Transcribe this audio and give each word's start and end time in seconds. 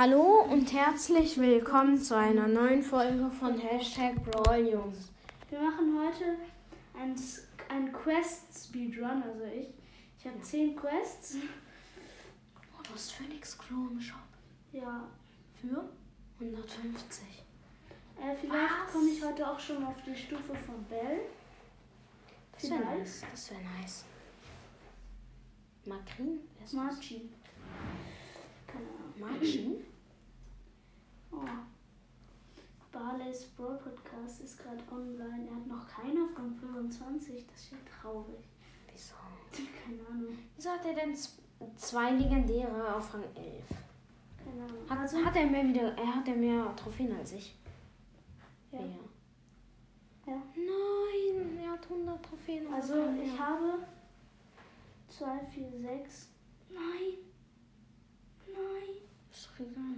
Hallo 0.00 0.44
und 0.48 0.72
herzlich 0.72 1.38
willkommen 1.38 2.00
zu 2.00 2.16
einer 2.16 2.46
neuen 2.46 2.84
Folge 2.84 3.28
von 3.32 3.58
Hashtag 3.58 4.14
Brawl 4.24 4.64
Jungs. 4.64 5.10
Wir 5.50 5.60
machen 5.60 5.98
heute 5.98 6.36
ein, 6.96 7.16
ein 7.68 7.92
Quest 7.92 8.66
Speedrun, 8.66 9.24
also 9.24 9.42
ich. 9.46 9.66
Ich 10.16 10.24
habe 10.24 10.40
10 10.40 10.76
Quests. 10.76 11.38
Oh, 12.54 12.82
du 12.84 12.94
hast 12.94 13.10
Phoenix 13.10 13.58
Crow 13.58 13.90
im 13.90 14.00
Shop. 14.00 14.20
Ja. 14.72 15.08
Für 15.60 15.88
150. 16.38 17.24
Äh, 18.22 18.36
vielleicht 18.40 18.92
komme 18.92 19.10
ich 19.10 19.24
heute 19.24 19.50
auch 19.50 19.58
schon 19.58 19.84
auf 19.84 19.96
die 20.06 20.14
Stufe 20.14 20.54
von 20.54 20.80
Bell. 20.84 21.22
Das 22.52 22.70
wäre 22.70 22.84
nice. 22.84 23.24
Das 23.32 23.50
wäre 23.50 23.62
nice. 23.80 24.04
Makrin? 25.86 26.38
Wer 26.56 26.68
Ahnung. 29.22 29.38
Marcin? 29.38 29.76
Oh. 31.30 31.44
Barley's 32.92 33.44
Brawl 33.56 33.76
Podcast 33.76 34.40
ist 34.40 34.58
gerade 34.58 34.82
online. 34.90 35.46
Er 35.48 35.56
hat 35.56 35.66
noch 35.66 35.86
keinen 35.88 36.24
auf 36.24 36.36
Rang 36.38 36.54
25. 36.56 37.46
Das 37.46 37.60
ist 37.60 37.70
ja 37.72 37.78
traurig. 38.00 38.44
Wieso? 38.92 39.14
Keine 39.84 40.06
Ahnung. 40.08 40.38
Wieso 40.56 40.70
hat 40.70 40.84
er 40.86 40.94
denn 40.94 41.14
zwei 41.76 42.10
Legendäre 42.12 42.94
auf 42.94 43.12
Rang 43.14 43.24
11? 43.34 43.64
Keine 44.44 44.62
Ahnung. 44.64 44.88
Hat, 44.90 44.98
also, 44.98 45.24
hat 45.24 45.36
er 45.36 45.46
mehr 45.46 45.66
wieder, 45.68 45.96
er 45.96 46.14
hat 46.16 46.26
ja 46.26 46.34
mehr 46.34 46.74
Trophäen 46.76 47.14
als 47.16 47.32
ich. 47.32 47.54
ja. 48.72 48.80
Ja. 48.80 48.86
Ja. 50.26 50.42
Nein, 50.54 51.58
er 51.64 51.70
hat 51.72 51.84
100 51.84 52.22
Trophäen. 52.22 52.72
Also 52.72 52.94
Rang 53.02 53.18
ich 53.22 53.30
11. 53.30 53.38
habe 53.38 53.78
2, 55.08 55.46
4, 55.54 55.70
6. 55.80 56.28
Nein. 56.70 57.14
Nein. 58.46 59.07
Ist 59.38 59.50
doch 59.50 59.60
egal. 59.60 59.94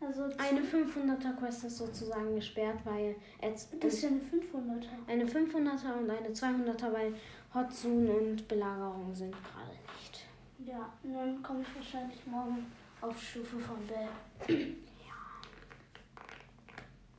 Also 0.00 0.22
Eine 0.38 0.62
500er 0.62 1.36
Quest 1.36 1.64
ist 1.64 1.76
sozusagen 1.76 2.34
gesperrt, 2.34 2.78
weil 2.84 3.14
jetzt 3.42 3.68
das 3.78 3.92
ist 3.92 4.02
ja 4.02 4.08
eine 4.08 4.20
500er. 4.20 5.06
eine 5.06 5.26
500er 5.26 5.98
und 5.98 6.10
eine 6.10 6.30
200er, 6.30 6.92
weil 6.92 7.14
Hotzoon 7.54 8.08
und 8.08 8.48
Belagerung 8.48 9.14
sind 9.14 9.32
gerade 9.32 9.76
nicht. 9.98 10.24
Ja, 10.66 10.90
und 11.02 11.12
dann 11.12 11.42
komme 11.42 11.60
ich 11.60 11.76
wahrscheinlich 11.76 12.26
morgen 12.26 12.72
auf 13.02 13.22
Stufe 13.22 13.58
von 13.58 13.76
Bell. 13.86 14.08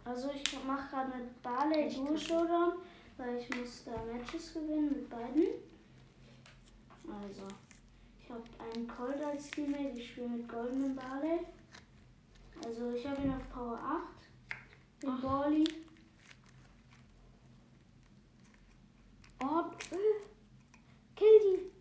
Also 0.03 0.31
ich 0.33 0.64
mache 0.66 0.89
gerade 0.89 1.16
mit 1.16 1.44
Barley? 1.44 1.89
Duo 1.94 2.17
Showdown, 2.17 2.73
weil 3.17 3.38
ich 3.38 3.55
muss 3.55 3.83
da 3.86 3.92
Matches 4.11 4.55
gewinnen 4.55 4.89
mit 4.89 5.09
beiden. 5.09 5.44
Also, 7.08 7.48
ich 8.20 8.30
habe 8.30 8.44
einen 8.73 8.88
Teammate, 9.52 9.97
ich 9.97 10.11
spiele 10.11 10.30
mit 10.30 10.47
goldenem 10.49 10.95
Barley. 10.95 11.39
Also 12.66 12.91
ich 12.94 13.05
habe 13.05 13.22
ihn 13.22 13.31
auf 13.33 13.49
Power 13.49 13.77
8. 13.77 14.03
Ach. 15.05 15.13
Mit 15.13 15.22
Bally. 15.22 15.63
Oh, 19.44 19.64
äh, 19.91 20.23
kill 21.16 21.39
die! 21.41 21.71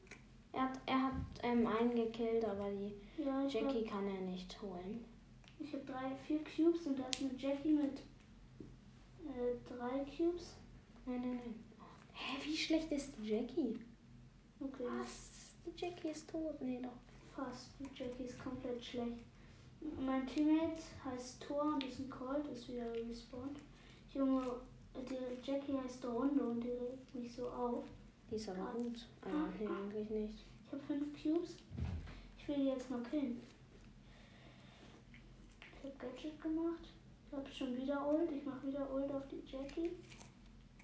Er 0.52 0.62
hat, 0.62 0.80
er 0.86 1.02
hat 1.05 1.14
ähm, 1.42 1.66
einen 1.66 1.94
gekillt, 1.94 2.44
aber 2.44 2.68
die 2.70 2.92
Ja, 3.22 3.33
habe 3.34 3.48
Jackie 3.48 3.84
kann 3.84 4.06
er 4.08 4.20
nicht 4.20 4.60
holen. 4.60 5.05
ich 5.60 5.72
hab 5.72 5.86
drei, 5.86 6.14
vier 6.27 6.40
Cubes 6.44 6.86
und 6.86 6.98
da 6.98 7.05
ist 7.08 7.20
eine 7.22 7.34
Jackie 7.38 7.72
mit 7.72 8.00
äh, 9.20 9.55
drei 9.68 10.05
Cubes. 10.16 10.56
Nein, 11.06 11.20
nein, 11.20 11.36
nein. 11.36 11.55
Hä, 12.14 12.36
wie 12.44 12.56
schlecht 12.56 12.90
ist 12.92 13.14
die 13.18 13.28
Jackie? 13.30 13.78
Okay. 14.60 14.84
Was? 15.00 15.30
Die 15.64 15.72
Jackie 15.80 16.08
ist 16.08 16.28
tot. 16.28 16.60
Nee, 16.60 16.80
doch. 16.83 16.90
Fast. 17.34 17.69
Die 17.78 17.88
Jackie 17.94 18.25
ist 18.25 18.38
komplett 18.42 18.84
schlecht. 18.84 19.25
Mein 20.00 20.27
Teammate 20.27 20.83
heißt 21.05 21.42
Thor 21.42 21.64
und 21.74 21.84
ist 21.84 21.98
ein 22.00 22.11
Colt, 22.11 22.47
ist 22.48 22.69
wieder 22.69 22.92
respawned. 22.92 23.58
Junge, 24.14 24.42
die 24.94 25.16
Jackie 25.50 25.77
heißt 25.77 26.05
Rondo 26.05 26.50
und 26.50 26.61
die 26.61 26.70
regt 26.70 27.14
mich 27.14 27.34
so 27.34 27.48
auf. 27.48 27.84
Die 28.30 28.36
ist 28.36 28.48
aber 28.48 28.68
Ah. 28.68 28.73
gut. 28.73 29.06
Ah, 29.23 29.48
nee, 29.58 29.67
eigentlich 29.67 30.11
nicht. 30.11 30.39
Ich 30.67 30.73
habe 30.73 30.83
fünf 30.84 31.23
Cubes. 31.23 31.56
Ich 32.39 32.48
will 32.48 32.56
die 32.56 32.64
jetzt 32.67 32.90
mal 32.90 33.02
killen. 33.11 33.40
Ich 35.61 35.85
habe 35.85 35.95
Gadget 35.98 36.40
gemacht. 36.40 36.85
Ich 37.27 37.36
habe 37.36 37.51
schon 37.51 37.77
wieder 37.77 38.06
Ult. 38.12 38.30
Ich 38.30 38.45
mache 38.45 38.67
wieder 38.68 38.89
Ult 38.92 39.11
auf 39.11 39.27
die 39.29 39.42
Jackie. 39.51 39.90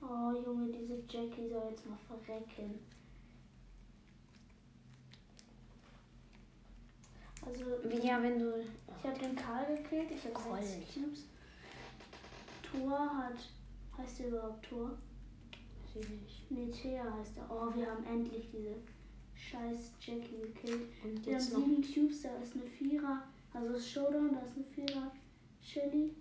Oh 0.03 0.33
Junge, 0.45 0.73
diese 0.73 0.97
Jackie 1.09 1.49
soll 1.49 1.71
jetzt 1.71 1.87
mal 1.87 1.99
verrecken. 2.07 2.79
Also, 7.49 8.07
ja, 8.07 8.23
wenn 8.23 8.39
du. 8.39 8.61
Ich 8.61 9.09
habe 9.09 9.19
den 9.19 9.37
Karl 9.37 9.77
gekillt, 9.77 10.11
ich 10.11 10.25
habe 10.25 10.63
sechs 10.65 10.95
Cubes. 10.95 11.25
Thor 12.63 13.17
hat. 13.17 13.39
Heißt 13.97 14.21
der 14.21 14.29
überhaupt 14.29 14.69
Thor? 14.69 14.91
Weiß 15.95 16.05
ich 16.05 16.11
nicht. 16.11 16.51
Nee, 16.51 16.71
Thea 16.71 17.05
heißt 17.19 17.39
er. 17.39 17.51
Oh, 17.51 17.75
wir 17.75 17.91
haben 17.91 18.05
endlich 18.05 18.49
diese 18.53 18.75
scheiß 19.35 19.93
Jackie 20.01 20.43
gekillt. 20.43 20.89
Und 21.03 21.25
Wir 21.25 21.35
haben 21.35 21.41
sieben 21.41 21.83
Cubes, 21.83 22.23
da 22.23 22.37
ist 22.37 22.55
eine 22.55 22.65
Vierer. 22.65 23.23
Also 23.53 23.73
das 23.73 23.89
Showdown, 23.89 24.35
da 24.35 24.41
ist 24.41 24.57
eine 24.57 24.65
Vierer. 24.65 25.13
Shelly. 25.63 26.15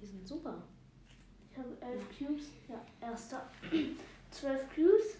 Die 0.00 0.06
sind 0.06 0.26
super. 0.26 0.62
ich 1.50 1.58
habe 1.58 1.76
elf 1.80 2.02
Cubes. 2.18 2.44
Ja, 2.68 2.84
erster. 3.00 3.50
Zwölf 4.30 4.62
Cubes. 4.74 5.16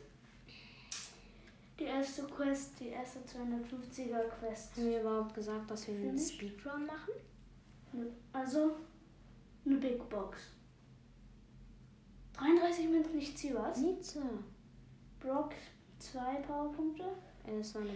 Die 1.78 1.84
erste 1.84 2.22
Quest, 2.24 2.78
die 2.78 2.88
erste 2.88 3.18
250er 3.20 4.28
Quest. 4.28 4.76
Haben 4.76 4.90
wir 4.90 5.00
überhaupt 5.00 5.34
gesagt, 5.34 5.70
dass 5.70 5.88
wir 5.88 5.94
einen? 5.94 6.18
Speedrun 6.18 6.86
machen? 6.86 7.12
Also, 8.32 8.76
eine 9.66 9.76
Big 9.76 10.08
Box. 10.08 10.38
33 12.34 12.88
Münzen, 12.88 13.18
ich 13.18 13.36
zieh 13.36 13.54
was. 13.54 13.78
Nietzsche. 13.78 14.20
Brock, 15.20 15.52
zwei 15.98 16.36
Powerpunkte. 16.36 17.04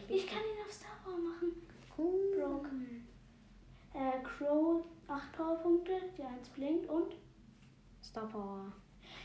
Ich 0.08 0.26
kann 0.26 0.38
ihn 0.38 0.64
auf 0.66 0.72
Star 0.72 0.90
Power 1.04 1.18
machen. 1.18 1.52
Cool. 1.98 2.36
Brock. 2.38 2.68
Äh, 3.94 4.22
Crow, 4.22 4.84
acht 5.08 5.32
Powerpunkte, 5.32 5.92
die 6.16 6.22
eins 6.22 6.48
blinkt 6.50 6.88
und 6.88 7.14
Star 8.02 8.26
Power. 8.26 8.72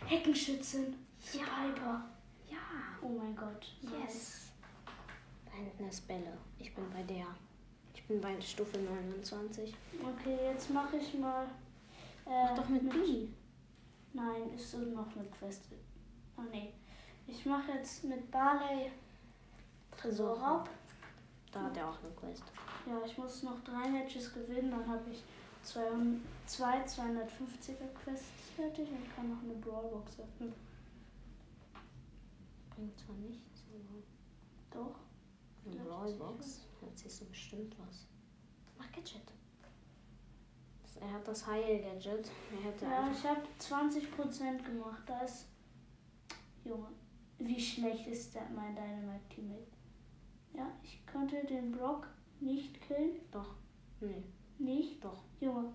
Heckenschützin. 0.06 0.96
Ja. 1.34 1.42
Piper. 1.42 2.06
Ja. 2.50 2.58
Oh 3.02 3.10
mein 3.10 3.36
Gott. 3.36 3.74
Yes. 3.81 4.52
Ist 5.90 6.08
Bälle. 6.08 6.38
Ich 6.58 6.74
bin 6.74 6.90
bei 6.92 7.04
der. 7.04 7.26
Ich 7.94 8.04
bin 8.08 8.22
bei 8.22 8.40
Stufe 8.40 8.78
29. 8.78 9.74
Okay, 10.02 10.38
jetzt 10.54 10.70
mache 10.70 10.98
ich 10.98 11.14
mal. 11.16 11.46
Äh, 12.26 12.46
Mach 12.46 12.56
doch 12.56 12.70
mit 12.70 12.90
B. 12.90 13.28
Nein, 14.14 14.54
ist 14.56 14.72
so 14.72 14.78
noch 14.78 15.16
eine 15.16 15.26
Quest. 15.30 15.64
Oh 16.38 16.42
nee. 16.52 16.74
Ich 17.28 17.46
mache 17.46 17.72
jetzt 17.74 18.04
mit 18.06 18.30
Barley 18.31 18.92
Tresorraub. 19.98 20.70
Da 21.51 21.63
hat 21.63 21.75
er 21.78 21.89
auch 21.89 22.00
eine 22.01 22.12
Quest. 22.13 22.44
Ja, 22.85 23.01
ich 23.06 23.17
muss 23.17 23.44
noch 23.44 23.62
drei 23.63 23.89
Matches 23.89 24.34
gewinnen, 24.34 24.72
dann 24.72 24.88
habe 24.88 25.09
ich 25.12 25.23
zwei, 25.63 25.84
zwei 26.45 26.84
250er 26.85 27.88
Quests 28.03 28.50
fertig 28.56 28.89
und 28.89 29.16
kann 29.16 29.29
noch 29.29 29.44
eine 29.44 29.53
Brawlbox 29.56 30.19
öffnen. 30.19 30.53
Bringt 32.73 32.97
zwar 32.97 33.16
nichts, 33.17 33.63
aber 33.69 34.84
Doch. 34.84 35.00
eine 35.66 35.81
Brawlbox. 35.84 36.62
Jetzt 36.81 37.03
siehst 37.03 37.22
du 37.22 37.25
bestimmt 37.25 37.75
was. 37.79 38.07
Mach 38.78 38.91
Gadget. 38.91 39.22
Er 41.00 41.13
hat 41.13 41.28
das 41.28 41.47
Heil-Gadget. 41.47 42.30
Er 42.51 42.63
hätte 42.63 42.86
Ja, 42.86 43.09
ich 43.12 43.24
habe 43.25 43.42
20% 43.59 44.63
gemacht. 44.63 45.01
Da 45.07 45.21
ist. 45.21 45.47
Junge, 46.63 46.89
wie 47.39 47.59
schlecht 47.59 48.06
ist 48.07 48.36
der, 48.36 48.47
mein 48.56 48.75
Dynamite 48.75 49.27
Teammate? 49.30 49.81
Ja, 50.53 50.71
ich 50.83 51.06
konnte 51.07 51.45
den 51.45 51.71
Brock 51.71 52.07
nicht 52.39 52.81
killen. 52.81 53.19
Doch. 53.31 53.56
Nee, 54.00 54.24
Nicht. 54.57 55.03
doch. 55.03 55.24
Junge, 55.39 55.74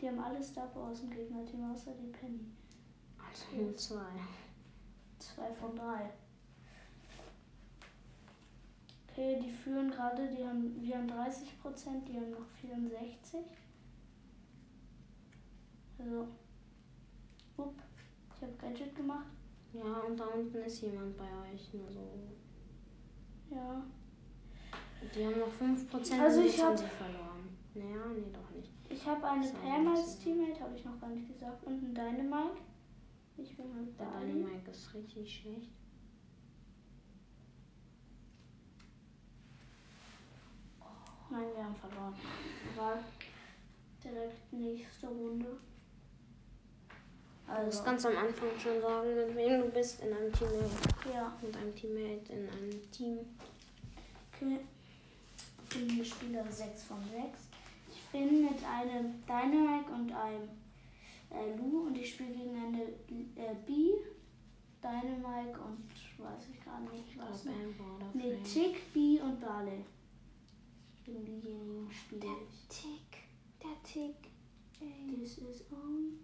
die 0.00 0.08
haben 0.08 0.20
alles 0.20 0.52
da 0.52 0.70
aus 0.74 1.00
dem 1.00 1.10
Gegnerteam, 1.10 1.70
außer 1.72 1.92
die 1.94 2.08
Penny. 2.08 2.46
Also 3.18 3.56
nur 3.56 3.76
zwei. 3.76 4.06
Zwei 5.18 5.52
von 5.54 5.74
drei. 5.74 6.10
Okay, 9.08 9.40
die 9.42 9.50
führen 9.50 9.90
gerade, 9.90 10.28
die 10.28 10.46
haben, 10.46 10.80
wir 10.80 10.98
haben 10.98 11.08
30 11.08 11.58
Prozent, 11.60 12.06
die 12.06 12.16
haben 12.16 12.30
noch 12.30 12.46
64. 12.60 13.40
Also, 15.98 16.28
up, 17.56 17.74
ich 18.34 18.42
habe 18.42 18.52
Gadget 18.58 18.94
gemacht. 18.94 19.26
Ja, 19.72 20.00
und 20.00 20.20
da 20.20 20.26
unten 20.26 20.56
ist 20.58 20.82
jemand 20.82 21.16
bei 21.16 21.24
euch. 21.24 21.72
Nur 21.72 21.90
so. 21.90 22.06
Ja. 23.50 23.82
Die 25.14 25.24
haben 25.24 25.38
noch 25.38 25.52
5% 25.52 26.20
Also 26.20 26.40
ich 26.42 26.62
hab- 26.62 26.78
verloren. 26.78 27.56
Naja, 27.74 28.06
nee, 28.14 28.32
doch 28.32 28.50
nicht. 28.56 28.70
Ich 28.88 29.06
habe 29.06 29.24
eine 29.28 29.46
Pam 29.46 29.88
als. 29.94 30.18
Teammate, 30.18 30.60
habe 30.60 30.74
ich 30.76 30.84
noch 30.84 30.98
gar 31.00 31.10
nicht 31.10 31.28
gesagt. 31.28 31.64
Und 31.64 31.82
ein 31.82 31.94
Dynamite. 31.94 32.58
Ich 33.36 33.56
bin 33.56 33.66
mit 33.84 33.98
Der 33.98 34.04
Bali. 34.04 34.32
Dynamite 34.32 34.70
ist 34.70 34.94
richtig 34.94 35.40
schlecht. 35.40 35.70
Nein, 41.30 41.46
wir 41.54 41.64
haben 41.64 41.74
verloren. 41.76 42.14
Aber 42.76 42.98
direkt 44.02 44.52
nächste 44.52 45.08
Runde. 45.08 45.44
Du 47.46 47.52
musst 47.64 47.78
Also, 47.80 47.84
ganz 47.84 48.06
am 48.06 48.16
Anfang 48.16 48.48
schon 48.60 48.80
sagen, 48.80 49.14
mit 49.14 49.36
wem 49.36 49.62
du 49.62 49.68
bist 49.70 50.00
in 50.02 50.12
einem 50.12 50.32
Teammate. 50.32 51.10
ja. 51.12 51.32
Mit 51.42 51.56
einem 51.56 51.74
Teammate 51.74 52.32
in 52.32 52.48
einem 52.48 52.90
Team. 52.92 53.18
Okay. 54.34 54.60
Ich 55.68 55.76
bin 55.78 55.90
hier 55.90 56.04
Spieler 56.04 56.44
6 56.50 56.84
von 56.84 56.98
6. 57.00 57.38
Ich 57.90 58.02
bin 58.12 58.44
mit 58.44 58.64
einem 58.64 59.14
Dynamite 59.26 59.90
und 59.92 60.12
einem 60.12 60.48
äh, 61.30 61.56
Lu 61.56 61.86
und 61.88 61.98
ich 61.98 62.10
spiele 62.14 62.30
gegen 62.32 62.56
eine 62.56 62.82
äh, 62.82 63.54
B, 63.66 63.90
Dynamite 64.82 65.58
und 65.60 65.88
weiß 66.24 66.48
ich 66.52 66.62
gerade 66.62 66.84
nicht 66.84 67.04
Ich 67.10 67.18
was. 67.18 67.42
glaube, 67.42 67.58
noch. 68.00 68.14
Nee. 68.14 68.38
Tick, 68.44 68.92
B 68.92 69.20
und 69.20 69.40
Barley. 69.40 69.84
Gegen 71.04 71.24
diejenigen 71.24 71.90
spiele 71.92 72.26
ich. 72.26 72.68
Tick. 72.68 73.22
Der 73.62 73.82
Tick. 73.82 74.30
Ey. 74.80 75.16
This 75.16 75.38
is 75.38 75.64
on. 75.70 76.18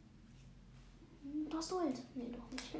Du 1.48 1.56
hast 1.56 1.72
Ult. 1.72 1.98
Nee, 2.14 2.30
doch 2.32 2.50
nicht. 2.50 2.76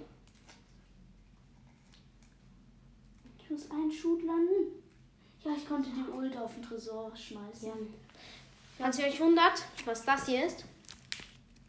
Ich 3.39 3.51
muss 3.51 3.71
einen 3.71 3.91
Shoot 3.93 4.23
landen. 4.23 4.82
Ja, 5.45 5.51
ich 5.57 5.69
konnte 5.69 5.91
die 5.91 6.11
Ult 6.11 6.37
auf 6.37 6.55
den 6.55 6.63
Tresor 6.63 7.15
schmeißen. 7.17 7.69
Ja. 7.69 7.75
Falls 8.79 8.99
ihr 8.99 9.07
euch 9.07 9.21
wundert, 9.21 9.65
was 9.85 10.05
das 10.05 10.27
hier 10.27 10.47
ist, 10.47 10.65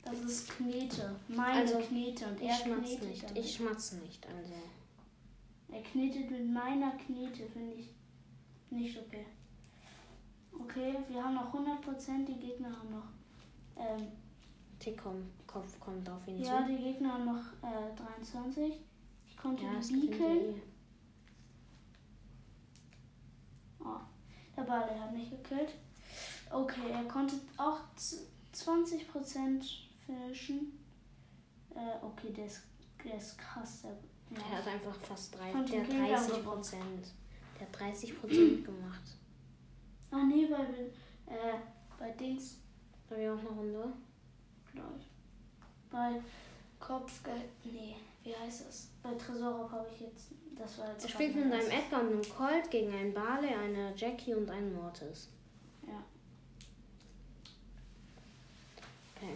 Das 0.06 0.20
ist 0.20 0.50
Knete. 0.58 1.16
Meine 1.28 1.62
Also, 1.62 1.78
Knete. 1.80 2.26
Und 2.28 2.42
ich 2.42 2.48
er 2.50 2.56
schmatze 2.56 2.82
knetet 2.98 3.10
nicht. 3.10 3.24
damit. 3.24 3.38
Ich 3.46 3.56
schmatze 3.56 3.96
nicht. 3.98 4.28
Also, 4.28 4.54
Er 5.72 5.82
knetet 5.82 6.30
mit 6.30 6.52
meiner 6.52 6.92
Knete, 6.98 7.48
finde 7.48 7.76
ich 7.76 7.90
nicht 8.70 8.98
okay. 8.98 9.26
Okay, 10.60 10.96
wir 11.10 11.24
haben 11.24 11.34
noch 11.36 11.52
100%, 11.54 12.26
die 12.26 12.40
Gegner 12.40 12.70
haben 12.78 12.92
noch. 12.92 13.08
Ähm, 13.76 14.08
Tick 14.80 15.02
kommt, 15.02 15.26
Kopf 15.48 15.80
kommt 15.80 16.08
auf 16.10 16.28
ihn 16.28 16.40
ja, 16.44 16.64
zu. 16.66 16.72
die 16.72 16.78
Gegner 16.84 17.14
haben 17.14 17.26
noch 17.26 17.42
äh, 17.64 17.96
23. 17.96 18.74
Ich 19.26 19.38
konnte 19.38 19.64
Ja, 19.64 19.74
das 19.76 19.88
die 19.88 19.94
kriegen 20.02 20.12
killen. 20.18 20.40
wir 20.46 20.50
eh. 20.58 20.62
Oh, 23.80 24.00
der 24.56 24.62
Bale 24.64 25.00
hat 25.00 25.12
mich 25.14 25.30
gekillt. 25.30 25.74
Okay, 26.52 26.92
er 26.92 27.04
konnte 27.06 27.36
auch 27.58 27.80
z- 27.96 28.22
20% 28.54 29.64
finishen. 30.06 30.80
Äh, 31.76 32.06
okay, 32.06 32.32
der 32.32 32.46
ist, 32.46 32.64
der 33.04 33.16
ist 33.18 33.38
krass. 33.38 33.82
Der, 33.84 33.96
Der 34.38 34.58
hat 34.58 34.68
einfach 34.68 34.96
fast 35.02 35.36
drei, 35.38 35.52
Von 35.52 35.66
der 35.66 35.82
den 35.82 35.90
Kindern 35.90 36.08
30 36.10 36.28
gewonnen. 36.30 36.46
Prozent. 36.46 37.08
Der 37.60 37.68
hat 37.68 37.80
30 37.80 38.20
Prozent 38.20 38.66
gemacht. 38.66 39.02
Ach 40.12 40.24
nee, 40.28 40.46
bei, 40.46 41.34
äh, 41.34 41.58
bei 41.98 42.12
Dings, 42.12 42.58
Haben 43.10 43.20
wir 43.22 43.34
auch 43.34 43.40
eine 43.40 43.50
Runde? 43.50 43.94
glaube 44.72 44.94
ich. 45.00 45.08
Bei 45.90 46.22
Kopfgeld. 46.80 47.46
Nee, 47.64 47.96
wie 48.24 48.36
heißt 48.36 48.68
es? 48.70 48.90
Bei 49.02 49.14
Tresorop 49.16 49.72
habe 49.72 49.88
ich 49.94 50.02
jetzt. 50.02 50.32
Das 50.58 50.78
war 50.78 50.92
jetzt. 50.92 51.04
Er 51.06 51.10
spielt 51.10 51.36
mit 51.36 51.46
einem. 51.46 51.70
Edgar 51.70 52.02
und 52.02 52.08
einem 52.12 52.22
Colt 52.36 52.70
gegen 52.70 52.94
einen 52.94 53.14
Barley, 53.14 53.54
eine 53.54 53.94
Jackie 53.96 54.34
und 54.36 54.50
einen 54.50 54.74
Mortis. 54.74 55.30
Ja. 55.88 56.04
Okay. 59.16 59.34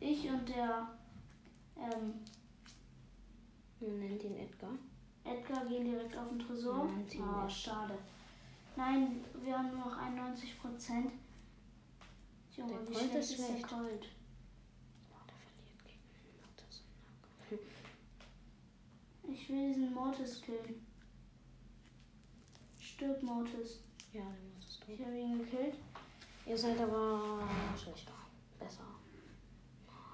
Ich 0.00 0.28
und 0.28 0.48
der 0.48 0.88
ähm, 1.76 2.14
Man 3.80 3.98
nennt 4.00 4.22
ihn 4.24 4.36
Edgar. 4.36 4.70
Edgar 5.24 5.64
gehen 5.66 5.84
direkt 5.84 6.16
auf 6.16 6.28
den 6.28 6.38
Tresor. 6.40 6.88
Ah, 7.22 7.48
schade. 7.48 7.96
Nein, 8.74 9.24
wir 9.42 9.56
haben 9.56 9.70
nur 9.70 9.86
noch 9.86 9.96
91 9.96 10.60
Prozent. 10.60 11.12
Junge, 12.56 12.72
Der 12.72 12.88
wie 12.88 12.94
Colt 12.94 13.14
ist 13.14 13.30
ist 13.30 13.38
der. 13.38 13.62
Colt? 13.62 14.08
Oh, 15.10 15.24
der 15.26 15.36
verliert 15.36 15.84
gegen 15.84 16.04
einen 16.10 16.36
Mortis. 16.40 16.82
Ich 19.32 19.48
will 19.48 19.68
diesen 19.68 19.94
Mortis 19.94 20.40
killen. 20.42 20.86
Stirb 22.78 23.22
Mortis. 23.22 23.80
Ja, 24.12 24.20
der 24.22 24.42
Mortis 24.52 24.68
ist 24.70 24.84
Ich 24.88 24.96
tot. 24.98 25.06
habe 25.06 25.18
ihn 25.18 25.38
gekillt. 25.38 25.74
Ihr 26.46 26.58
seid 26.58 26.78
aber 26.80 27.48
schlechter. 27.76 28.12
Besser. 28.58 28.84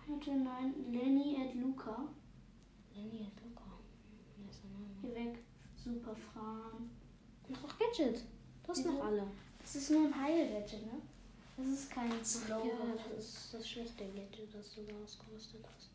Warte, 0.06 0.30
nein. 0.30 0.74
Lenny 0.92 1.36
at 1.42 1.54
Luca. 1.54 2.08
Lenny 2.94 3.24
hat 3.24 3.42
Luca. 3.44 3.64
Ist 4.50 4.62
der 4.62 4.70
Name? 4.70 4.86
Geh 5.02 5.14
weg. 5.14 5.38
Super 5.76 6.14
Fran. 6.14 6.90
Und 7.48 7.56
auch 7.64 7.78
Gadget. 7.78 8.22
Du 8.62 8.68
hast 8.68 8.78
Wieso? 8.78 8.92
noch 8.92 9.04
alle. 9.06 9.26
Das 9.60 9.74
ist 9.74 9.90
nur 9.90 10.06
ein 10.06 10.22
Heilwette, 10.22 10.76
ne? 10.78 11.02
Das 11.56 11.66
ist 11.66 11.90
kein 11.90 12.24
Slow. 12.24 12.64
Ja, 12.66 12.94
das 13.16 13.24
ist 13.24 13.54
das 13.54 13.68
schlechte 13.68 14.04
Gadget, 14.06 14.54
das 14.54 14.74
du 14.74 14.82
da 14.82 14.94
ausgerüstet 15.02 15.64
hast. 15.74 15.90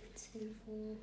Als 0.00 0.34
Info. 0.34 0.96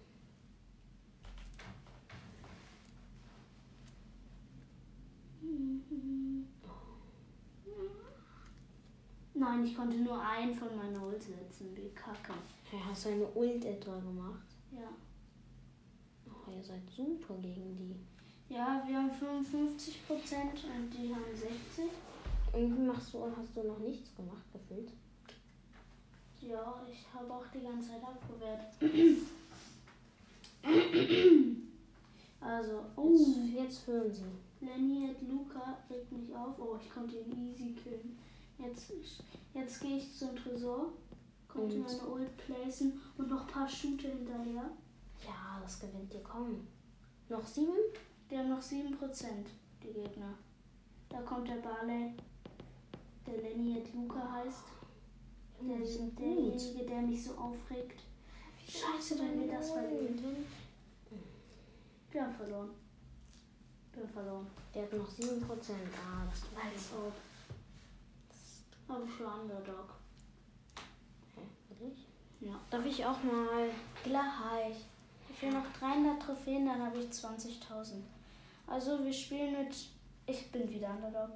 Nein, 9.34 9.66
ich 9.66 9.76
konnte 9.76 9.98
nur 9.98 10.20
einen 10.20 10.54
von 10.54 10.76
meinen 10.76 11.02
Ult 11.02 11.22
setzen. 11.22 11.76
Wie 11.76 11.90
kacke. 11.90 12.34
Hey, 12.70 12.80
hast 12.88 13.06
du 13.06 13.10
eine 13.10 13.28
Ult 13.28 13.64
etwa 13.66 13.98
gemacht? 14.00 14.46
Ja. 14.72 14.90
Oh, 16.28 16.52
ihr 16.52 16.64
seid 16.64 16.82
super 16.90 17.36
gegen 17.36 17.76
die. 17.78 18.54
Ja, 18.54 18.84
wir 18.88 18.98
haben 18.98 19.12
55 19.12 20.08
Prozent 20.08 20.64
und 20.64 20.90
die 20.90 21.14
haben 21.14 21.36
60. 21.36 21.86
Irgendwie 22.54 22.84
machst 22.84 23.14
du, 23.14 23.26
hast 23.26 23.56
du 23.56 23.64
noch 23.68 23.80
nichts 23.80 24.16
gemacht 24.16 24.46
gefühlt. 24.52 24.92
Ja, 26.42 26.82
ich 26.90 27.06
habe 27.14 27.32
auch 27.32 27.46
die 27.54 27.62
ganze 27.62 27.90
Zeit 27.90 28.04
abgewehrt. 28.04 28.62
Also, 32.40 32.86
oh, 32.96 33.16
Jetzt, 33.16 33.54
jetzt 33.54 33.80
führen 33.80 34.14
sie. 34.14 34.24
Lenny 34.62 35.10
at 35.10 35.22
Luca 35.22 35.78
regt 35.90 36.12
mich 36.12 36.34
auf. 36.36 36.58
Oh, 36.60 36.78
ich 36.82 36.90
konnte 36.90 37.18
ihn 37.18 37.50
easy 37.50 37.74
killen. 37.74 38.18
Jetzt, 38.58 38.92
jetzt 39.54 39.82
gehe 39.82 39.98
ich 39.98 40.16
zum 40.18 40.36
Tresor, 40.36 40.94
konnte 41.48 41.76
Und? 41.76 41.86
meine 41.86 42.08
Ult 42.08 42.38
placen 42.38 43.00
und 43.18 43.30
noch 43.30 43.42
ein 43.42 43.48
paar 43.48 43.70
Shooter 43.70 44.10
hinterher. 44.10 44.72
Ja, 45.26 45.60
das 45.62 45.80
gewinnt 45.80 46.14
ihr. 46.14 46.24
Komm. 46.24 46.68
Noch 47.30 47.46
sieben? 47.46 47.74
Die 48.30 48.38
haben 48.38 48.50
noch 48.50 48.62
7%, 48.62 49.26
die 49.84 49.94
Gegner. 49.94 50.34
Da 51.10 51.22
kommt 51.22 51.48
der 51.48 51.56
Barley, 51.56 52.14
der 53.26 53.38
Lenny 53.42 53.80
at 53.80 53.94
Luca 53.94 54.32
heißt. 54.34 54.64
Der, 55.60 55.78
derjenige, 55.78 56.86
der 56.86 57.02
mich 57.02 57.24
so 57.24 57.32
aufregt. 57.34 58.02
Scheiße, 58.68 59.18
wenn 59.20 59.40
wir 59.40 59.52
das 59.52 59.72
verlieren. 59.72 60.46
Wir 62.12 62.24
haben 62.24 62.34
verloren. 62.34 62.70
Haben 63.98 64.10
verloren. 64.10 64.48
Der 64.74 64.84
hat 64.84 64.94
noch 64.94 65.10
sieben 65.10 65.42
Prozent. 65.42 65.90
Ah, 65.96 66.26
das 66.30 66.44
Als 66.64 66.92
ob. 66.94 67.14
Aber 68.88 69.08
für 69.08 69.26
Underdog. 69.26 69.96
Hä, 71.36 71.42
wirklich? 71.70 72.06
Ja. 72.40 72.60
Darf 72.70 72.86
ich 72.86 73.04
auch 73.04 73.24
mal. 73.24 73.70
Gleich. 74.04 74.86
Ich 75.30 75.36
fehlen 75.36 75.54
noch 75.54 75.72
300 75.80 76.22
Trophäen, 76.22 76.66
dann 76.66 76.82
habe 76.82 77.00
ich 77.00 77.08
20.000. 77.08 78.02
Also 78.68 79.04
wir 79.04 79.14
spielen 79.14 79.64
mit. 79.64 79.76
Ich 80.28 80.52
bin 80.52 80.70
wieder 80.70 80.90
Underdog. 80.92 81.32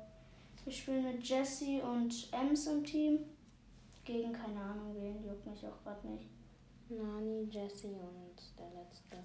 Wir 0.63 0.73
spielen 0.73 1.03
mit 1.03 1.23
Jesse 1.23 1.81
und 1.81 2.29
Ems 2.31 2.67
im 2.67 2.83
Team. 2.83 3.19
Gegen 4.05 4.33
keine 4.33 4.59
Ahnung 4.59 4.95
wen, 4.99 5.25
juckt 5.25 5.45
mich 5.47 5.65
auch 5.65 5.83
gerade 5.83 6.07
nicht. 6.07 6.25
Nani, 6.89 7.47
Jesse 7.49 7.87
und 7.87 8.35
der 8.57 8.69
letzte 8.83 9.17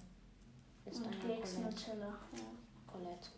ist 0.87 1.05
und 1.05 1.21
Colette. 1.21 1.61
Nutella. 1.61 2.07
Ja. 2.07 2.66
Colette. 2.87 3.29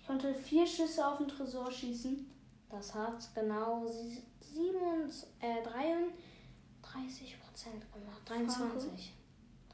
Ich 0.00 0.06
konnte 0.06 0.34
vier 0.34 0.66
Schüsse 0.66 1.06
auf 1.06 1.18
den 1.18 1.28
Tresor 1.28 1.70
schießen. 1.70 2.30
Das 2.70 2.94
hat 2.94 3.34
genau 3.34 3.86
sie- 3.86 4.22
sieben, 4.40 5.10
äh, 5.40 5.62
33 5.62 7.38
Prozent 7.40 7.82
gemacht. 7.92 8.22
23. 8.26 9.12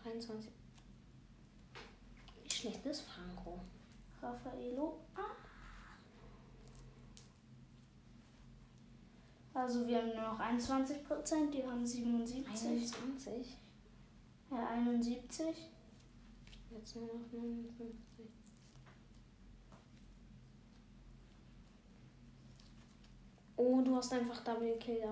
23. 0.03 0.51
Wie 2.43 2.51
schlecht 2.51 2.85
ist 2.87 3.03
Franco? 3.03 3.61
Raffaello. 4.21 4.99
Ah. 5.15 5.21
Also 9.55 9.87
wir 9.87 9.99
haben 9.99 10.09
nur 10.15 10.23
noch 10.33 10.39
21 10.39 11.05
Prozent, 11.05 11.53
die 11.55 11.65
haben 11.67 11.85
77. 11.85 12.69
21? 12.69 13.57
Ja, 14.51 14.69
71. 14.69 15.71
Jetzt 16.71 16.95
nur 16.97 17.07
noch 17.07 17.33
59. 17.33 18.27
Oh, 23.59 23.81
du 23.81 23.97
hast 23.97 24.13
einfach 24.13 24.45
Double 24.45 24.79
Kill 24.79 25.03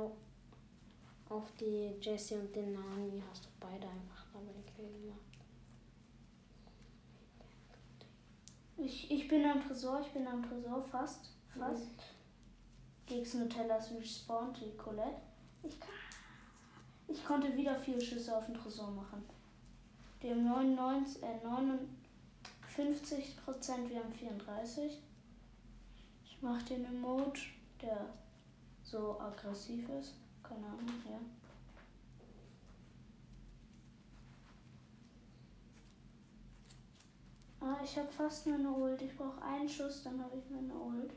auf, 1.28 1.52
die 1.58 1.96
Jessie 2.00 2.36
und 2.36 2.54
den 2.54 2.74
Nani. 2.74 3.20
Hast 3.28 3.44
du 3.44 3.48
beide 3.58 3.88
einfach 3.88 4.24
Double 4.32 4.62
Kill 4.64 4.88
gemacht. 4.88 5.18
Ich, 8.76 9.10
ich 9.10 9.26
bin 9.26 9.44
am 9.44 9.60
Tresor, 9.60 10.00
ich 10.00 10.12
bin 10.12 10.28
am 10.28 10.44
Tresor, 10.44 10.80
fast. 10.80 11.32
Fast. 11.58 11.90
Gegs 13.06 13.34
Nutella 13.34 13.78
ist 13.78 13.90
respawned, 13.90 14.60
die 14.60 14.76
Colette. 14.76 15.22
Ich, 15.64 15.80
kann, 15.80 15.90
ich 17.08 17.24
konnte 17.24 17.56
wieder 17.56 17.74
vier 17.74 18.00
Schüsse 18.00 18.36
auf 18.36 18.46
den 18.46 18.54
Tresor 18.54 18.92
machen. 18.92 19.24
Die 20.22 20.30
haben 20.30 20.44
99, 20.44 21.20
äh, 21.20 21.42
59 21.42 23.44
Prozent, 23.44 23.90
wir 23.90 23.98
haben 23.98 24.12
34. 24.12 25.02
Ich 26.24 26.42
mache 26.42 26.64
den 26.66 26.84
Emote, 26.84 27.40
der 27.82 28.06
so 28.90 29.18
aggressiv 29.20 29.88
ist. 29.88 30.14
Keine 30.42 30.66
Ahnung, 30.66 31.02
ja. 31.10 31.18
Ah, 37.60 37.78
ich 37.82 37.98
habe 37.98 38.08
fast 38.08 38.46
meine 38.46 38.70
Ult. 38.70 39.02
Ich 39.02 39.16
brauche 39.16 39.42
einen 39.42 39.68
Schuss, 39.68 40.02
dann 40.04 40.22
habe 40.22 40.36
ich 40.38 40.48
meine 40.50 40.72
Ult. 40.72 41.12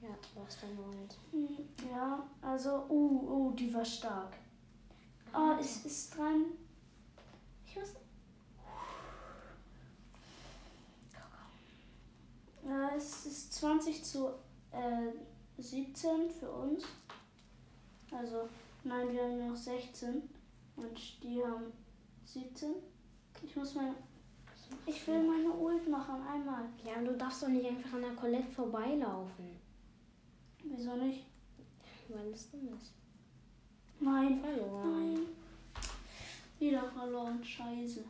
Ja, 0.00 0.10
du 0.10 0.40
hast 0.44 0.62
deine 0.62 0.80
Ult. 0.80 1.16
Hm, 1.32 1.66
Ja, 1.90 2.24
also, 2.40 2.84
uh, 2.88 3.48
uh, 3.48 3.52
die 3.54 3.72
war 3.74 3.84
stark. 3.84 4.36
Ah, 5.32 5.56
es 5.60 5.84
ist 5.84 6.16
dran. 6.16 6.44
Ich 7.66 7.76
weiß 7.76 7.94
nicht. 7.94 8.05
Ja, 12.68 12.90
es 12.96 13.26
ist 13.26 13.52
20 13.54 14.02
zu 14.02 14.28
äh, 14.72 15.12
17 15.58 16.30
für 16.30 16.50
uns. 16.50 16.84
Also, 18.10 18.48
nein, 18.82 19.12
wir 19.12 19.22
haben 19.22 19.48
noch 19.48 19.56
16 19.56 20.22
und 20.76 21.22
die 21.22 21.42
haben 21.44 21.72
17. 22.24 22.74
Ich 23.42 23.54
muss 23.54 23.74
meine. 23.74 23.94
Ich 24.84 25.06
will 25.06 25.22
meine 25.22 25.52
Ult 25.52 25.88
machen, 25.88 26.26
einmal. 26.26 26.64
Ja, 26.84 27.00
du 27.00 27.16
darfst 27.16 27.44
doch 27.44 27.48
nicht 27.48 27.66
einfach 27.66 27.94
an 27.94 28.02
der 28.02 28.14
Colette 28.14 28.50
vorbeilaufen. 28.50 29.56
Wieso 30.64 30.96
nicht? 30.96 31.24
Weil 32.08 32.32
es 32.32 32.50
dumm 32.50 32.68
ist. 32.74 32.92
Nein. 34.00 34.40
Verloren. 34.40 35.14
Nein. 35.14 35.26
Wieder 36.58 36.90
verloren, 36.90 37.44
scheiße. 37.44 38.04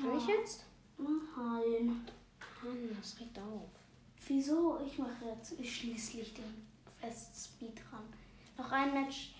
Kann 0.00 0.18
ich 0.18 0.26
jetzt? 0.26 0.64
Nein. 0.98 2.06
Mann, 2.62 2.96
das 2.96 3.18
regt 3.20 3.38
auf. 3.38 3.68
Wieso? 4.26 4.78
Ich 4.86 4.98
mache 4.98 5.24
jetzt 5.26 5.64
schließlich 5.64 6.34
den 6.34 6.66
Fest 7.00 7.34
Speed 7.44 7.80
ran. 7.92 8.04
Noch 8.56 8.70
ein 8.70 8.94
Match. 8.94 9.34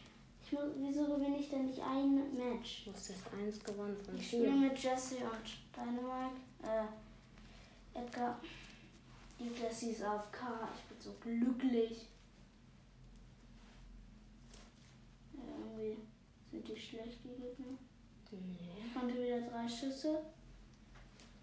Ich 0.44 0.52
muss, 0.52 0.64
wieso 0.76 1.06
gewinne 1.06 1.38
ich 1.38 1.48
denn 1.48 1.66
nicht 1.66 1.80
ein 1.80 2.36
Match? 2.36 2.84
Du 2.84 2.92
hast 2.92 3.08
jetzt 3.08 3.32
eins 3.32 3.62
gewonnen 3.62 3.96
von 4.04 4.16
Ich 4.16 4.26
spiele 4.26 4.50
mit 4.50 4.76
Jesse 4.76 5.16
und 5.18 5.58
Dynamite. 5.74 6.40
Äh, 6.62 7.98
Edgar. 7.98 8.40
Die 9.38 9.48
Jessie 9.48 9.90
ist 9.90 10.02
AFK. 10.02 10.38
Ich 10.76 10.84
bin 10.84 11.00
so 11.00 11.14
glücklich. 11.20 12.08
Ja, 15.34 15.42
irgendwie 15.58 15.98
sind 16.50 16.68
die 16.68 16.76
schlecht, 16.76 17.18
die 17.24 17.28
Gegner. 17.28 17.78
Nee. 18.30 18.86
Ich 18.86 18.94
konnte 18.94 19.14
wieder 19.14 19.40
drei 19.42 19.68
Schüsse. 19.68 20.22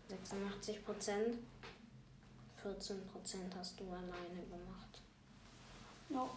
86 0.09 0.83
Prozent. 0.83 1.37
14 2.61 3.07
Prozent 3.07 3.55
hast 3.55 3.79
du 3.79 3.85
alleine 3.85 4.45
gemacht. 4.49 5.01
No. 6.09 6.29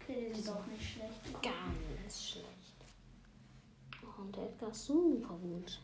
Okay, 0.00 0.32
die 0.34 0.40
sind 0.40 0.54
auch 0.54 0.66
nicht 0.66 0.82
schlecht. 0.82 1.42
Ganz 1.42 2.22
schlecht. 2.22 2.46
Oh, 4.02 4.22
und 4.22 4.36
der 4.36 4.44
Edgar 4.44 4.70
ist 4.70 4.86
super 4.86 5.34
gut. 5.34 5.80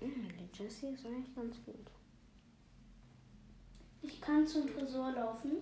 Die 0.00 0.48
Jessie 0.54 0.86
ist 0.88 1.04
eigentlich 1.04 1.34
ganz 1.34 1.56
gut. 1.64 1.90
Ich 4.02 4.20
kann 4.20 4.46
zum 4.46 4.66
Tresor 4.66 5.12
laufen. 5.12 5.58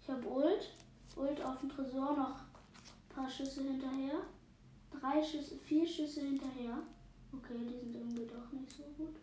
Ich 0.00 0.08
habe 0.08 0.26
Ult. 0.26 0.72
Ult 1.16 1.44
auf 1.44 1.60
dem 1.60 1.68
Tresor 1.68 2.16
noch 2.16 2.40
ein 2.40 3.14
paar 3.14 3.28
Schüsse 3.28 3.62
hinterher. 3.62 4.22
Drei 4.90 5.22
Schüsse, 5.22 5.58
vier 5.58 5.86
Schüsse 5.86 6.20
hinterher. 6.22 6.78
Okay, 7.32 7.54
die 7.58 7.86
sind 7.86 7.94
irgendwie 7.94 8.26
doch 8.26 8.50
nicht 8.52 8.70
so 8.72 8.82
gut. 8.96 9.16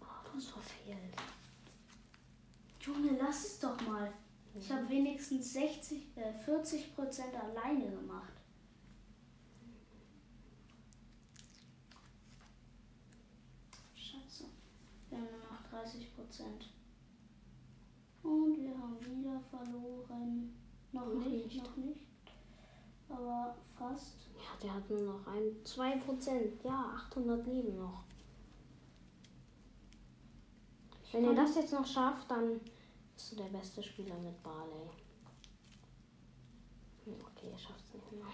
Oh, 0.00 0.04
du 0.24 0.36
hast 0.36 0.50
verfehlt. 0.50 1.16
Junge, 2.80 3.16
lass 3.18 3.44
es 3.44 3.58
doch 3.58 3.80
mal. 3.86 4.12
Ich 4.54 4.70
habe 4.70 4.88
wenigstens 4.88 5.52
60, 5.52 6.16
äh, 6.16 6.32
40 6.32 6.94
Prozent 6.94 7.34
alleine 7.34 7.90
gemacht. 7.90 8.32
Scheiße. 13.94 14.44
Wir 15.10 15.18
haben 15.18 15.26
nur 15.26 15.50
noch 15.50 15.70
30 15.70 16.14
Prozent. 16.14 16.70
Und 18.22 18.62
wir 18.62 18.78
haben 18.78 18.98
wieder 19.00 19.40
verloren. 19.50 20.54
Noch, 20.92 21.06
Noch 21.06 21.14
nicht, 21.26 21.46
nicht. 21.46 21.62
noch 21.64 21.76
nicht. 21.76 22.05
Aber 23.16 23.56
fast. 23.78 24.16
Ja, 24.36 24.60
der 24.62 24.74
hat 24.74 24.90
nur 24.90 25.00
noch 25.00 25.26
ein 25.26 25.64
2 25.64 25.96
Prozent. 25.98 26.62
Ja, 26.62 26.92
800 26.96 27.46
Leben 27.46 27.76
noch. 27.76 28.04
Wenn 31.12 31.24
ihr 31.24 31.34
das 31.34 31.54
jetzt 31.54 31.72
noch 31.72 31.86
schafft, 31.86 32.30
dann 32.30 32.60
bist 33.14 33.32
du 33.32 33.36
der 33.36 33.44
beste 33.44 33.82
Spieler 33.82 34.18
mit 34.18 34.42
Barley. 34.42 34.90
Hm, 37.04 37.14
Okay, 37.32 37.50
ihr 37.52 37.58
schafft 37.58 37.84
es 37.86 37.94
nicht 37.94 38.12
mehr. 38.12 38.26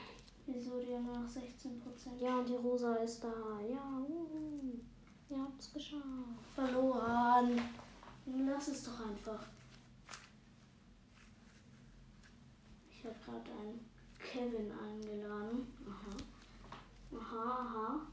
Wieso 0.47 0.81
die 0.81 0.93
haben 0.95 1.05
nur 1.07 1.19
noch 1.19 1.29
16 1.29 1.79
Prozent? 1.81 2.21
Ja, 2.21 2.39
und 2.39 2.49
die 2.49 2.57
Rosa 2.57 2.97
ist 2.97 3.23
da. 3.23 3.61
Ja, 3.71 4.01
uhu. 4.09 4.81
ihr 5.29 5.39
habt 5.41 5.61
es 5.61 5.73
geschafft. 5.73 6.03
Verloren. 6.55 7.61
Lass 8.27 8.69
es 8.69 8.85
doch 8.85 9.07
einfach. 9.07 9.47
Ich 12.91 13.05
habe 13.05 13.17
gerade 13.25 13.51
einen 13.61 13.92
Kevin 14.23 14.71
eingeladen. 14.73 15.67
Aha. 15.87 16.17
Aha, 17.19 17.43
aha. 17.61 18.07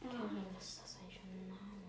Kevin, 0.00 0.46
was 0.54 0.68
ist 0.68 0.82
das 0.82 0.96
eigentlich 1.00 1.18
für 1.18 1.26
ein 1.28 1.48
Name? 1.48 1.82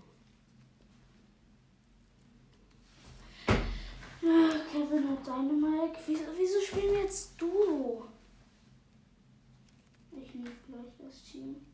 Ja, 4.21 4.59
Kevin 4.71 5.09
und 5.09 5.25
Dynamite. 5.25 5.99
Wieso, 6.07 6.23
wieso 6.37 6.61
spielen 6.61 6.93
wir 6.93 7.01
jetzt 7.01 7.39
Duo? 7.39 8.07
Ich 10.11 10.33
nehme 10.33 10.55
gleich 10.67 10.93
das 10.99 11.23
Team. 11.23 11.65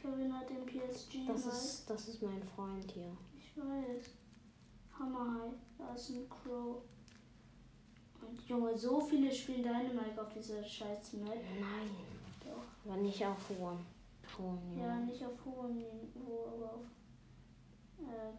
Kevin 0.00 0.32
hat 0.38 0.48
den 0.48 0.64
PSG. 0.64 1.26
Das 1.26 1.44
ist, 1.46 1.90
das 1.90 2.08
ist 2.08 2.22
mein 2.22 2.42
Freund 2.42 2.90
hier. 2.90 3.16
Ich 3.38 3.56
weiß. 3.56 4.14
Hammer 4.98 5.34
High. 5.34 5.54
Da 5.76 5.94
ist 5.94 6.10
ein 6.10 6.28
Crow. 6.28 6.82
Und 8.20 8.48
Junge, 8.48 8.76
so 8.76 9.00
viele 9.00 9.32
spielen 9.32 9.62
Dynamite 9.62 10.20
auf 10.20 10.32
dieser 10.32 10.62
scheiß 10.64 11.14
Map. 11.14 11.34
Nein, 11.60 11.90
Doch. 12.44 12.62
aber 12.92 13.00
nicht 13.00 13.24
auf 13.24 13.48
hohem. 13.50 13.78
hohem 14.38 14.78
Ja, 14.78 14.96
Niveau. 14.96 15.06
nicht 15.12 15.24
auf 15.24 15.44
hohem 15.44 15.76
Niveau, 15.78 16.52
aber 16.54 16.74
auf 16.74 16.84
äh, 18.00 18.32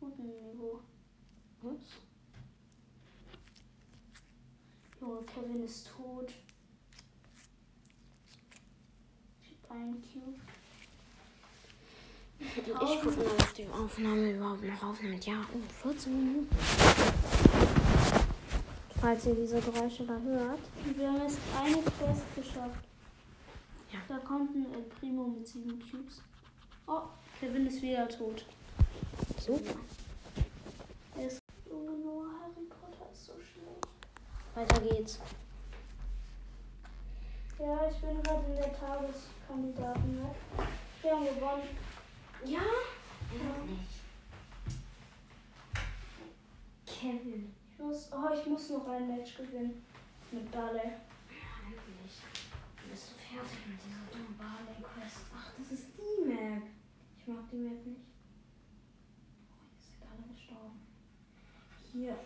gutem 0.00 0.26
Niveau. 0.26 0.80
Was? 1.62 1.74
Junge, 5.00 5.22
Kevin 5.24 5.64
ist 5.64 5.88
tot. 5.88 6.30
Ich 9.42 9.56
hab 9.64 9.70
einen 9.76 10.00
Cube. 10.02 10.38
Ich 12.38 13.00
gucke 13.00 13.16
mal, 13.18 13.26
ob 13.26 13.54
die 13.54 13.68
Aufnahme 13.68 14.32
überhaupt 14.32 14.62
noch 14.64 14.82
aufnimmt. 14.82 15.24
Ja, 15.24 15.44
oh, 15.54 15.88
14 15.88 16.12
Minuten. 16.12 16.56
Falls 19.02 19.26
ihr 19.26 19.34
diese 19.34 19.60
Geräusche 19.60 20.06
da 20.06 20.16
hört. 20.16 20.60
Wir 20.96 21.08
haben 21.08 21.22
jetzt 21.22 21.38
eine 21.60 21.82
Quest 21.82 22.22
geschafft. 22.36 22.84
Ja. 23.92 23.98
Da 24.06 24.18
kommt 24.18 24.54
ein 24.54 24.72
El 24.72 24.82
Primo 24.82 25.26
mit 25.26 25.44
sieben 25.44 25.76
Cubes. 25.80 26.22
Oh, 26.86 27.00
Kevin 27.40 27.66
ist 27.66 27.82
wieder 27.82 28.08
tot. 28.08 28.46
Super. 29.40 29.74
Er 31.16 31.26
ist. 31.26 31.40
Junge, 31.68 31.98
nur 31.98 32.26
Harry 32.26 32.64
Potter 32.68 33.10
ist 33.12 33.26
so 33.26 33.32
schlecht. 33.32 33.88
Weiter 34.54 34.80
geht's. 34.80 35.18
Ja, 37.58 37.90
ich 37.90 37.96
bin 37.96 38.22
gerade 38.22 38.46
in 38.46 38.54
der 38.54 38.72
Tageskandidaten. 38.72 40.14
Ne? 40.14 40.30
Wir 41.02 41.10
haben 41.10 41.24
gewonnen. 41.24 41.76
Ja? 42.44 42.62
Endlich. 43.32 43.88
Kevin. 46.86 47.61
Muss, 47.82 48.10
oh, 48.12 48.32
ich 48.32 48.46
muss 48.46 48.70
noch 48.70 48.86
ein 48.88 49.08
Match 49.08 49.36
gewinnen 49.36 49.84
mit 50.30 50.50
Barley. 50.52 50.78
Ja, 50.78 51.66
endlich. 51.66 52.22
Du 52.80 52.88
bist 52.88 53.10
fertig 53.10 53.66
mit 53.66 53.78
dieser 53.82 54.06
dummen 54.12 54.38
Barley-Quest. 54.38 55.26
Ach, 55.34 55.50
das 55.58 55.72
ist 55.72 55.88
die 55.98 56.28
Map. 56.28 56.62
Ich 57.18 57.26
mag 57.26 57.50
die 57.50 57.56
Map 57.56 57.84
nicht. 57.84 58.00
Oh, 59.50 59.66
hier 59.68 59.82
sind 59.82 60.02
alle 60.08 60.32
gestorben. 60.32 60.80
Hier. 61.92 62.16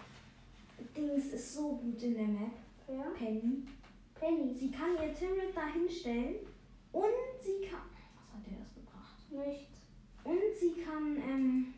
Dings 0.95 1.33
ist 1.33 1.55
so 1.55 1.77
gut 1.77 2.03
in 2.03 2.15
der 2.15 2.29
Map. 2.29 2.53
Ja. 2.89 3.11
Penny. 3.17 3.67
Penny. 4.15 4.55
Sie 4.55 4.71
kann 4.71 4.95
ihr 4.95 5.15
Turret 5.15 5.57
da 5.57 5.67
hinstellen 5.69 6.37
und 6.93 7.03
sie 7.41 7.67
kann. 7.67 7.89
Was 8.15 8.35
hat 8.35 8.47
der 8.47 8.59
erst 8.59 8.75
gebracht? 8.75 9.19
Nichts. 9.31 9.79
Und 10.23 10.55
sie 10.61 10.83
kann, 10.83 11.17
ähm. 11.17 11.75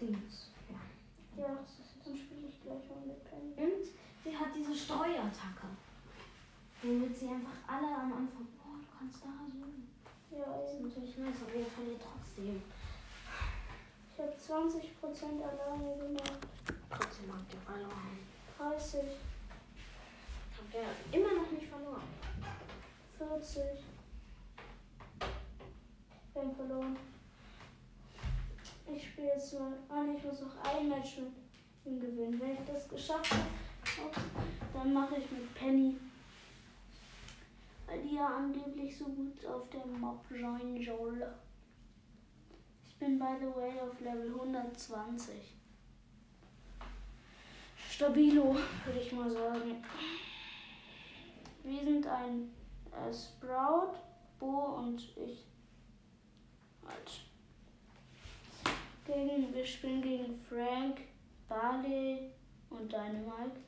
Dings. 0.00 0.50
Ja. 0.68 1.42
Ja, 1.42 1.64
dann 2.04 2.16
spiele 2.16 2.48
ich 2.48 2.62
gleich 2.62 2.88
mal 2.88 3.06
mit 3.06 3.22
Penny. 3.24 3.47
Und 3.58 3.84
sie 4.24 4.36
hat 4.36 4.54
diese 4.56 4.74
Streuattacke. 4.74 5.66
Womit 6.82 7.16
sie 7.16 7.26
einfach 7.28 7.58
alle 7.66 7.88
am 7.88 8.12
Anfang. 8.12 8.46
Oh, 8.62 8.78
du 8.78 8.86
kannst 8.96 9.18
da 9.24 9.28
zoomen. 9.50 9.88
Ja, 10.30 10.46
Das 10.62 10.74
ist 10.74 10.80
natürlich 10.82 11.16
nice, 11.18 11.42
aber 11.42 11.54
ihr 11.58 11.66
verliert 11.66 12.00
trotzdem. 12.00 12.62
Ich 14.14 14.18
habe 14.20 14.32
20% 14.32 15.42
alleine 15.42 15.96
gemacht. 15.98 16.46
Trotzdem 16.90 17.32
habt 17.32 17.52
ihr 17.52 17.60
verloren. 17.60 18.18
30, 18.58 19.00
Habt 20.56 20.74
ihr 20.74 21.18
immer 21.20 21.34
noch 21.42 21.50
nicht 21.50 21.66
verloren. 21.68 22.02
40. 23.18 23.62
Wir 26.34 26.42
haben 26.42 26.54
verloren. 26.54 26.96
Ich 28.94 29.04
spiele 29.08 29.28
jetzt 29.28 29.52
mal. 29.54 29.72
Ah, 29.88 30.04
ich 30.16 30.24
muss 30.24 30.40
noch 30.40 30.56
ein 30.64 30.88
Match 30.88 31.18
mit 31.18 31.32
ihm 31.88 32.00
gewinnen. 32.00 32.40
Wenn 32.40 32.52
ich 32.52 32.66
das 32.66 32.88
geschafft 32.88 33.32
habe, 33.32 34.10
dann 34.72 34.92
mache 34.92 35.16
ich 35.16 35.30
mit 35.30 35.54
Penny. 35.54 35.96
Weil 37.86 38.02
die 38.02 38.16
ja 38.16 38.26
angeblich 38.26 38.96
so 38.96 39.06
gut 39.06 39.44
auf 39.46 39.68
der 39.70 39.86
Mob 39.86 40.24
sein 40.30 40.84
soll. 40.84 41.26
Ich 42.86 42.96
bin 42.96 43.18
by 43.18 43.36
the 43.40 43.46
way 43.46 43.80
auf 43.80 43.98
Level 44.00 44.34
120. 44.34 45.34
Stabilo, 47.90 48.54
würde 48.84 49.00
ich 49.00 49.12
mal 49.12 49.30
sagen. 49.30 49.82
Wir 51.64 51.84
sind 51.84 52.06
ein 52.06 52.50
äh, 52.92 53.12
Sprout, 53.12 53.94
Bo 54.38 54.76
und 54.76 55.00
ich. 55.16 55.46
Halt. 56.86 57.22
Gegen, 59.06 59.54
wir 59.54 59.64
spielen 59.64 60.02
gegen 60.02 60.38
Frank, 60.48 61.00
Barley 61.48 62.30
und 62.70 62.92
Dynamite. 62.92 63.60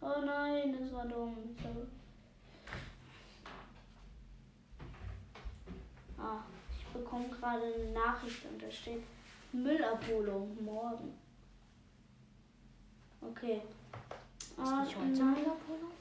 Oh 0.00 0.20
nein, 0.24 0.76
das 0.78 0.92
war 0.92 1.06
dumm. 1.06 1.56
Ich 1.56 1.64
ah, 6.18 6.44
ich 6.78 6.86
bekomme 6.86 7.28
gerade 7.28 7.64
eine 7.74 7.92
Nachricht 7.92 8.44
und 8.46 8.62
da 8.62 8.70
steht 8.70 9.02
Müllabholung 9.52 10.62
morgen. 10.64 11.18
Okay. 13.20 13.62
Ah, 14.58 14.84
nicht 14.84 14.96
heute. 14.96 15.08
Müllabholung? 15.08 15.92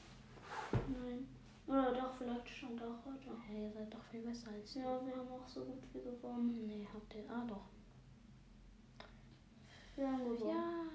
Nein. 0.71 1.27
Oder 1.65 1.93
doch, 1.93 2.13
vielleicht 2.17 2.49
schon 2.49 2.77
doch 2.77 2.97
heute. 3.05 3.29
Ja, 3.49 3.59
ihr 3.59 3.71
seid 3.71 3.93
doch 3.93 4.03
viel 4.11 4.21
besser 4.21 4.51
als 4.51 4.75
Ja, 4.75 4.99
wir 5.05 5.15
haben 5.15 5.31
auch 5.31 5.47
so 5.47 5.61
gut 5.61 5.81
wie 5.93 6.01
gewonnen. 6.01 6.67
Nee, 6.67 6.87
habt 6.93 7.15
ihr. 7.15 7.23
Ah, 7.29 7.43
doch. 7.47 7.63
Wir 9.95 10.07
haben 10.07 10.29
gewonnen. 10.29 10.49
Ja. 10.49 10.85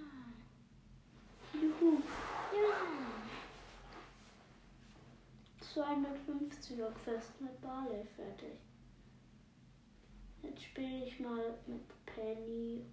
Juhu. 1.60 2.02
Ja. 2.52 2.74
250er 5.74 6.90
Quest 7.04 7.40
mit 7.40 7.60
Barley 7.60 8.04
fertig. 8.16 8.56
Jetzt 10.42 10.62
spiele 10.62 11.04
ich 11.04 11.20
mal 11.20 11.54
mit 11.66 11.82
Penny. 12.06 12.84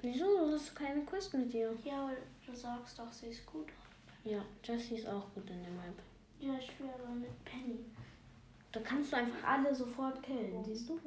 Wieso? 0.00 0.46
Du 0.46 0.52
hast 0.52 0.74
keine 0.74 1.04
Quest 1.04 1.34
mit 1.34 1.52
dir. 1.52 1.76
Ja, 1.84 2.06
weil 2.06 2.22
du 2.44 2.54
sagst 2.54 2.98
doch, 2.98 3.12
sie 3.12 3.26
ist 3.26 3.44
gut. 3.46 3.68
Ja, 4.24 4.44
Jessie 4.64 4.96
ist 4.96 5.06
auch 5.06 5.32
gut 5.34 5.48
in 5.50 5.62
der 5.62 5.72
Map. 5.72 6.02
Ja, 6.40 6.56
ich 6.58 6.70
spiele 6.70 6.94
aber 6.94 7.14
mit 7.14 7.44
Penny. 7.44 7.84
Da 8.72 8.80
kannst 8.80 9.12
du 9.12 9.16
einfach 9.16 9.44
alle 9.44 9.74
sofort 9.74 10.22
killen. 10.22 10.64
Siehst 10.64 10.88
du? 10.88 10.98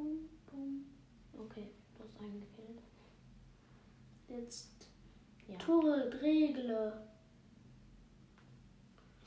Okay, 1.37 1.69
du 1.97 2.03
hast 2.03 2.19
einen 2.19 2.39
gekillt. 2.39 2.62
Jetzt 4.33 4.89
Ja. 5.47 5.57
Tore, 5.57 6.09
Regle. 6.21 7.07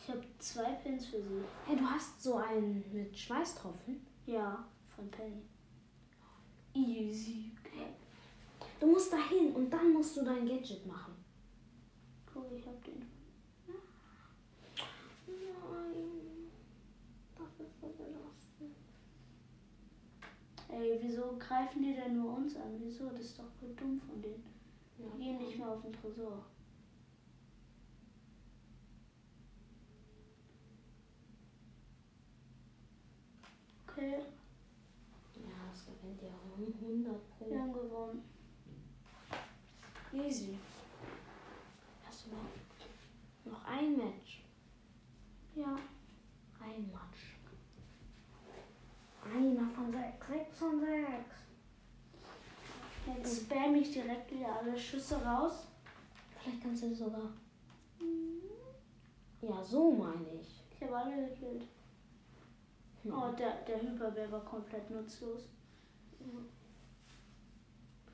Ich 0.01 0.09
habe 0.09 0.25
zwei 0.39 0.73
Pins 0.73 1.07
für 1.07 1.23
sie. 1.23 1.45
Hey, 1.67 1.77
du 1.77 1.85
hast 1.85 2.21
so 2.23 2.37
einen 2.37 2.85
mit 2.93 3.17
Schweißtropfen. 3.17 4.05
Ja, 4.27 4.67
von 4.89 5.09
Penny. 5.11 5.43
Easy. 6.75 7.53
Du 8.81 8.87
musst 8.87 9.13
da 9.13 9.29
hin 9.29 9.55
und 9.55 9.71
dann 9.71 9.93
musst 9.93 10.17
du 10.17 10.25
dein 10.25 10.47
Gadget 10.47 10.85
machen. 10.87 11.15
Guck, 12.33 12.51
ich 12.53 12.67
hab 12.67 12.83
den. 12.85 13.01
Nein. 15.27 16.51
Das 17.37 17.67
ist 17.67 17.81
so 17.81 17.87
belastend. 17.89 18.77
Ey, 20.69 20.99
wieso 21.01 21.37
greifen 21.39 21.83
die 21.83 21.95
denn 21.95 22.19
nur 22.19 22.35
uns 22.35 22.57
an? 22.57 22.79
Wieso? 22.81 23.09
Das 23.11 23.21
ist 23.21 23.39
doch 23.39 23.51
voll 23.61 23.75
dumm 23.77 24.01
von 24.01 24.21
denen. 24.21 24.56
Ja. 24.99 25.05
Die 25.15 25.19
gehen 25.23 25.39
nicht 25.39 25.59
mal 25.59 25.71
auf 25.75 25.83
den 25.83 25.93
Tresor. 25.93 26.45
Okay, 33.89 34.19
Ja, 35.35 35.51
das 35.71 35.87
gewinnt 35.87 36.21
ja 36.23 36.29
um 36.57 36.75
100 36.83 37.31
Pro. 37.39 37.51
wir 37.51 37.61
haben 37.61 37.73
gewonnen. 37.73 38.23
Easy. 40.13 40.59
Hast 42.07 42.27
du 42.27 42.31
noch, 42.31 43.53
noch 43.59 43.65
ein 43.65 43.97
Match? 43.97 44.43
Ja. 45.55 45.77
Ein 46.61 46.91
Match. 46.91 47.37
Einer 49.25 49.69
von 49.71 49.93
sechs. 49.93 50.27
Sechs 50.29 50.59
von 50.59 50.81
sechs. 50.81 51.36
Jetzt 53.07 53.43
spam 53.43 53.75
ich 53.77 53.93
direkt 53.93 54.33
wieder 54.33 54.59
alle 54.59 54.79
Schüsse 54.79 55.17
raus. 55.25 55.67
Vielleicht 56.39 56.63
kannst 56.63 56.83
du 56.83 56.95
sogar. 56.95 57.31
Ja, 59.41 59.63
so 59.63 59.93
meine 59.93 60.41
ich. 60.41 60.65
Ich 60.71 60.83
habe 60.83 60.97
alle 60.97 61.29
gekillt. 61.29 61.65
Hm. 63.03 63.13
Oh, 63.13 63.33
der, 63.33 63.63
der 63.65 63.81
Hyperbär 63.81 64.31
war 64.33 64.45
komplett 64.45 64.91
nutzlos. 64.91 65.43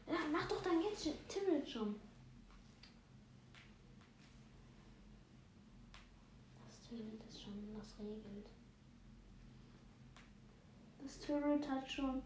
Ja, 0.06 0.16
mach 0.30 0.46
doch 0.48 0.62
dein 0.62 0.80
Timid 1.28 1.68
schon. 1.68 1.98
Das 6.66 6.80
Timid 6.82 7.24
ist 7.24 7.42
schon, 7.42 7.74
das 7.74 7.98
regelt. 7.98 8.50
Das 11.02 11.18
Turret 11.18 11.68
hat 11.68 11.90
schon 11.90 12.22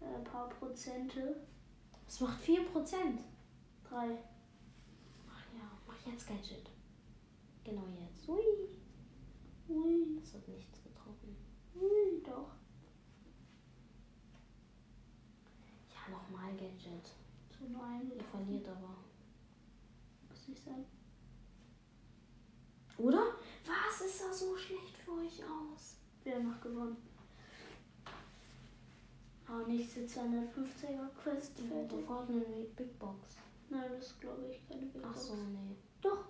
äh, 0.00 0.16
ein 0.16 0.24
paar 0.24 0.48
Prozente. 0.48 1.46
Es 2.06 2.20
macht 2.20 2.40
4%. 2.42 2.58
Drei. 3.88 4.18
Ach 5.30 5.44
ja, 5.54 5.70
mach 5.86 6.06
jetzt 6.06 6.26
Gadget. 6.26 6.70
Genau 7.64 7.84
jetzt. 7.98 8.28
Ui. 8.28 8.40
Ui, 9.68 10.16
Das 10.20 10.34
hat 10.34 10.46
nichts 10.48 10.82
getroffen. 10.82 11.36
ui, 11.74 12.22
doch. 12.22 12.50
Ja, 15.90 16.10
nochmal 16.12 16.52
Gadget. 16.56 17.10
So 17.58 17.64
nur 17.68 17.84
ein 17.84 18.10
Ihr 18.14 18.24
verliert 18.24 18.68
aber. 18.68 18.96
Muss 20.28 20.48
ich 20.48 20.60
sagen. 20.60 20.84
Oder? 22.98 23.34
Was 23.66 24.06
ist 24.06 24.20
da 24.22 24.32
so 24.32 24.56
schlecht 24.56 24.96
für 24.98 25.12
euch 25.12 25.42
aus? 25.44 25.96
Haben 26.26 26.50
noch 26.50 26.60
gewonnen. 26.60 26.96
Oh, 29.54 29.66
nächste 29.68 30.00
250er 30.00 31.08
Quest 31.22 31.58
fertig. 31.58 31.90
Sofort 32.00 32.28
eine 32.28 32.40
Big 32.76 32.98
Box. 32.98 33.36
Nein, 33.70 33.84
das 33.90 34.06
ist, 34.06 34.20
glaube 34.20 34.46
ich 34.50 34.66
keine 34.68 34.86
Big 34.86 35.02
Ach 35.04 35.12
Box. 35.12 35.28
so, 35.28 35.34
nee. 35.36 35.76
Doch, 36.00 36.24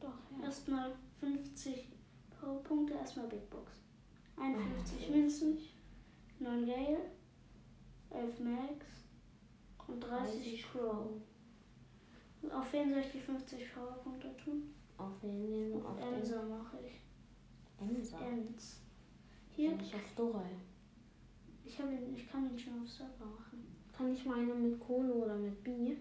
Doch, 0.00 0.18
ja. 0.38 0.44
erstmal 0.44 0.92
50 1.20 1.92
Powerpunkte, 2.40 2.94
erstmal 2.94 3.26
Big 3.28 3.48
Box. 3.50 3.72
51 4.36 5.08
51. 5.08 5.10
Münzen, 5.10 5.58
9 6.38 6.66
Gale, 6.66 6.98
11 8.10 8.40
Max 8.40 8.86
und 9.86 10.00
30 10.00 10.64
Crow. 10.70 11.06
Auf 12.50 12.72
wen 12.72 12.90
soll 12.90 13.00
ich 13.00 13.12
die 13.12 13.20
50 13.20 13.74
Powerpunkte 13.74 14.36
tun? 14.36 14.74
Auf 14.98 15.20
den, 15.20 15.80
auf 15.84 15.98
Ensa 16.00 16.42
mache 16.42 16.78
ich. 16.84 17.00
Ensa. 17.78 18.18
Ems. 18.20 18.80
Hier 19.54 19.76
nicht 19.76 19.94
auf 19.94 20.14
Dore. 20.16 20.44
Ich, 21.90 21.96
hab 21.98 22.08
ihn, 22.08 22.14
ich 22.16 22.30
kann 22.30 22.50
ihn 22.50 22.58
schon 22.58 22.82
auf 22.82 22.88
Server 22.88 23.24
machen. 23.26 23.66
Kann 23.96 24.12
ich 24.12 24.24
meine 24.24 24.54
mit 24.54 24.80
Kohle 24.80 25.12
oder 25.12 25.34
mit 25.36 25.62
Bier? 25.62 25.96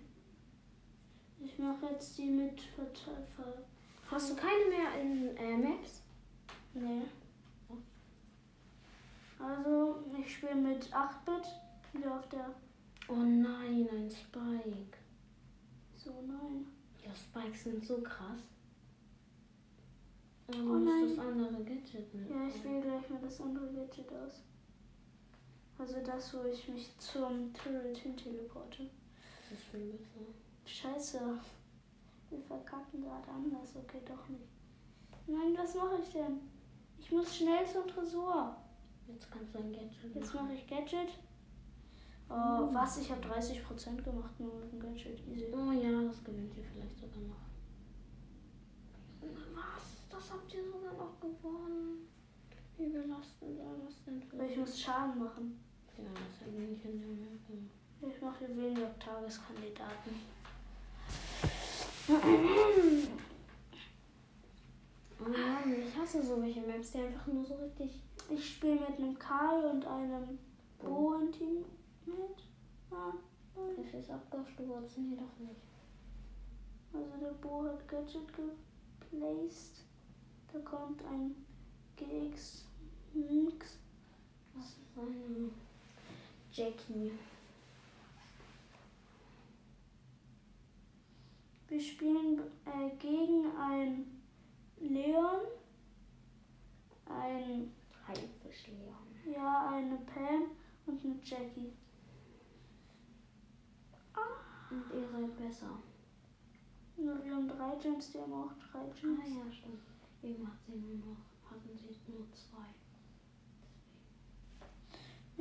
Ich 1.44 1.58
mache 1.58 1.88
jetzt 1.92 2.18
die 2.18 2.26
mit 2.28 2.60
Verteilfer. 2.62 3.64
Hast 4.10 4.32
du 4.32 4.36
keine 4.36 4.66
mehr 4.70 5.02
in 5.02 5.38
äh, 5.38 5.58
Maps? 5.58 6.02
Nee. 6.74 7.02
Also, 9.40 10.04
ich 10.20 10.36
spiele 10.36 10.56
mit 10.56 10.94
8-Bit. 10.94 11.48
Wieder 11.94 12.16
auf 12.20 12.30
der. 12.30 12.54
Oh 13.08 13.16
nein, 13.16 13.88
ein 13.92 14.10
Spike. 14.10 14.98
So, 15.96 16.12
nein. 16.28 16.68
Ja, 17.04 17.12
Spikes 17.16 17.64
sind 17.64 17.84
so 17.86 18.02
krass. 18.02 18.40
Aber 20.48 20.58
Oh 20.60 20.78
nein. 20.78 21.08
das 21.10 21.18
andere 21.20 21.64
Gadget 21.64 22.14
mit. 22.14 22.30
Ja, 22.30 22.48
ich 22.48 22.64
wähle 22.64 22.82
gleich 22.82 23.10
mal 23.10 23.20
das 23.22 23.42
andere 23.42 23.74
Gadget 23.74 24.12
aus. 24.14 24.44
Also 25.82 25.96
das, 26.06 26.34
wo 26.36 26.44
ich 26.44 26.68
mich 26.70 26.96
zum 27.00 27.52
Turret 27.54 27.98
hin 27.98 28.16
teleporte. 28.16 28.84
Das 29.50 29.58
ist 29.60 29.66
viel 29.72 29.88
besser. 29.94 30.22
Scheiße. 30.66 31.20
Wir 32.30 32.40
verkacken 32.44 33.02
gerade 33.02 33.28
anders. 33.32 33.76
Okay, 33.76 34.00
doch 34.06 34.30
nicht. 34.30 34.46
Nein, 35.26 35.56
was 35.58 35.74
mache 35.74 35.98
ich 36.04 36.14
denn? 36.14 36.40
Ich 37.00 37.12
muss 37.12 37.36
schnell 37.36 37.66
zum 37.66 37.88
Tresor. 37.88 38.56
Jetzt 39.08 39.32
kannst 39.32 39.56
du 39.56 39.58
ein 39.60 39.74
Gadget 39.74 40.16
Jetzt 40.16 40.34
machen. 40.36 40.46
mache 40.46 40.56
ich 40.56 40.68
Gadget. 40.68 41.10
Oh, 42.30 42.34
Uh. 42.34 42.74
was? 42.74 42.98
Ich 43.00 43.10
habe 43.12 43.22
30% 43.28 44.04
gemacht 44.04 44.40
nur 44.40 44.54
mit 44.60 44.72
dem 44.72 44.80
Gadget. 44.80 45.20
Easy. 45.28 45.48
Oh 45.52 45.72
ja, 45.72 46.04
das 46.04 46.24
gewinnt 46.24 46.56
ihr 46.56 46.64
vielleicht 46.64 46.98
sogar 47.00 47.18
noch. 47.28 47.42
Was? 49.56 50.08
Das 50.12 50.32
habt 50.32 50.54
ihr 50.54 50.64
sogar 50.64 50.94
noch 50.94 51.20
gewonnen. 51.20 52.08
Wie 52.78 52.88
belastend 52.88 53.60
war 53.60 53.76
das 53.86 54.06
denn 54.06 54.22
für 54.24 54.44
ich 54.46 54.58
muss 54.58 54.80
Schaden 54.80 55.20
machen. 55.24 55.60
Ja, 55.98 56.04
das 56.14 56.48
hätte 56.48 56.62
ich 56.62 56.70
nicht 56.70 56.86
in 56.86 57.00
der 57.00 57.08
Map. 57.08 58.16
Ich 58.16 58.22
mache 58.22 58.46
hier 58.46 58.58
weniger 58.58 58.98
Tageskandidaten. 59.00 60.14
Oh 65.20 65.30
Mann, 65.30 65.76
ich 65.88 65.96
hasse 65.96 66.24
so 66.24 66.42
welche 66.42 66.62
Maps, 66.62 66.92
die 66.92 67.00
einfach 67.00 67.28
nur 67.28 67.46
so 67.46 67.56
richtig. 67.56 68.02
Ich 68.30 68.56
spiele 68.56 68.80
mit 68.80 68.98
einem 68.98 69.20
Karl 69.20 69.66
und 69.66 69.86
einem 69.86 70.40
Bo 70.80 71.14
im 71.14 71.32
Team 71.32 71.64
mit. 72.06 72.38
Ah. 72.90 73.14
Das 73.78 73.94
ist 73.94 74.10
abgestürzt. 74.10 74.98
Nee, 74.98 75.16
doch 75.16 75.38
nicht. 75.46 75.62
Also 76.94 77.18
der 77.22 77.34
Bo 77.34 77.66
hat 77.66 77.88
Gadget 77.88 78.28
geplaced. 78.34 79.86
Da 80.52 80.60
kommt 80.60 81.04
ein 81.06 81.36
GX 81.96 82.66
nix. 83.14 83.78
Was 84.56 84.66
ist 84.66 84.98
eine? 84.98 85.50
Jackie. 86.54 87.12
Wir 91.70 91.80
spielen 91.80 92.42
äh, 92.66 92.90
gegen 93.00 93.46
ein 93.58 94.22
Leon, 94.82 95.48
ein 97.06 97.72
Haifischleon. 98.06 99.34
ja 99.34 99.70
eine 99.70 99.96
Pam 100.00 100.52
und 100.86 101.06
eine 101.06 101.20
Jackie. 101.24 101.72
Und 104.70 104.84
ihr 104.94 105.08
seid 105.08 105.38
besser. 105.38 105.80
Nur 106.98 107.24
wir 107.24 107.34
haben 107.34 107.48
drei 107.48 107.76
Gems, 107.76 108.12
die 108.12 108.20
haben 108.20 108.34
auch 108.34 108.52
drei 108.72 108.80
Ah 108.80 108.94
Gems. 108.94 109.30
ja, 109.30 109.52
stimmt. 109.52 109.82
Eben 110.22 110.46
hat 110.48 110.60
sie 110.66 110.76
nur 110.76 110.98
noch, 110.98 111.50
hatten 111.50 111.78
sie 111.78 112.12
nur 112.12 112.28
zwei. 112.34 112.81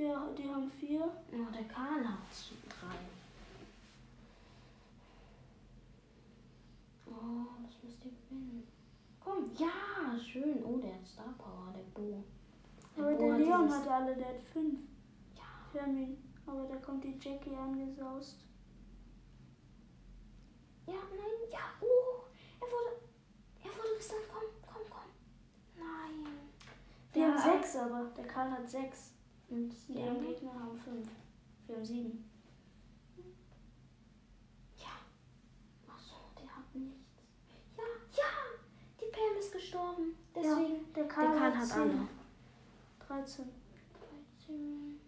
Ja, 0.01 0.29
die 0.37 0.49
haben 0.49 0.71
vier. 0.71 1.03
Oh, 1.31 1.51
der 1.53 1.65
Karl 1.65 2.03
hat 2.09 2.19
drei. 2.71 2.97
Oh, 7.07 7.45
das 7.63 7.83
müsst 7.83 8.05
ihr 8.07 8.11
gewinnen. 8.13 8.67
Komm, 9.23 9.51
ja, 9.59 10.19
schön. 10.19 10.65
Oh, 10.65 10.79
der 10.79 10.95
hat 10.95 11.07
Star 11.07 11.35
Power, 11.37 11.75
der 11.77 11.83
Bo. 11.93 12.25
Aber 12.97 13.13
Bo 13.13 13.19
der 13.19 13.33
hat 13.35 13.41
Leon 13.41 13.71
hat 13.71 13.89
alle, 13.89 14.17
der 14.17 14.29
hat 14.29 14.41
fünf. 14.55 14.79
Ja, 15.75 15.85
ihn. 15.87 16.17
Aber 16.47 16.65
da 16.67 16.77
kommt 16.77 17.05
die 17.05 17.19
Jackie 17.21 17.55
angesaust. 17.55 18.39
ja, 20.87 20.95
nein, 20.95 21.51
ja. 21.53 21.59
Oh, 21.83 22.25
er 22.59 22.67
wurde, 22.67 23.03
er 23.63 23.69
wurde 23.77 23.97
gesagt, 23.99 24.23
komm, 24.33 24.49
komm, 24.67 24.83
komm. 24.89 25.11
Nein. 25.77 26.33
Wir 27.13 27.23
Ja, 27.23 27.35
haben 27.35 27.61
sechs, 27.61 27.77
aber 27.77 28.05
der 28.17 28.27
Karl 28.27 28.51
hat 28.51 28.69
sechs. 28.69 29.13
Und 29.51 29.71
Die 29.89 29.95
der 29.95 30.11
anderen 30.11 30.27
Gegner 30.29 30.55
haben 30.55 30.79
fünf. 30.79 31.09
Wir 31.67 31.77
haben 31.77 31.85
sieben. 31.85 32.31
Ja. 34.77 35.93
Achso, 35.93 36.15
der 36.39 36.57
hat 36.57 36.75
nichts. 36.75 36.97
Ja, 37.77 37.85
ja. 38.17 38.31
Die 39.01 39.11
Pam 39.11 39.39
ist 39.39 39.53
gestorben. 39.53 40.15
Deswegen. 40.35 40.93
Der 40.95 41.03
der 41.03 41.09
Karl, 41.09 41.27
Karl 41.27 41.41
hat, 41.41 41.57
hat 41.57 41.67
zehn. 41.67 41.81
alle. 41.81 42.09
13. 43.09 43.45
13. 44.47 45.01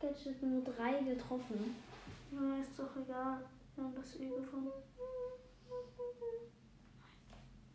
Gadget 0.00 0.42
nur 0.42 0.62
drei 0.64 1.00
getroffen. 1.02 1.76
Ja, 2.32 2.56
ist 2.60 2.76
doch 2.78 2.94
egal. 2.96 3.38
Wir 3.76 3.84
haben 3.84 3.94
das 3.94 4.16
eh 4.16 4.28
gefunden. 4.28 4.70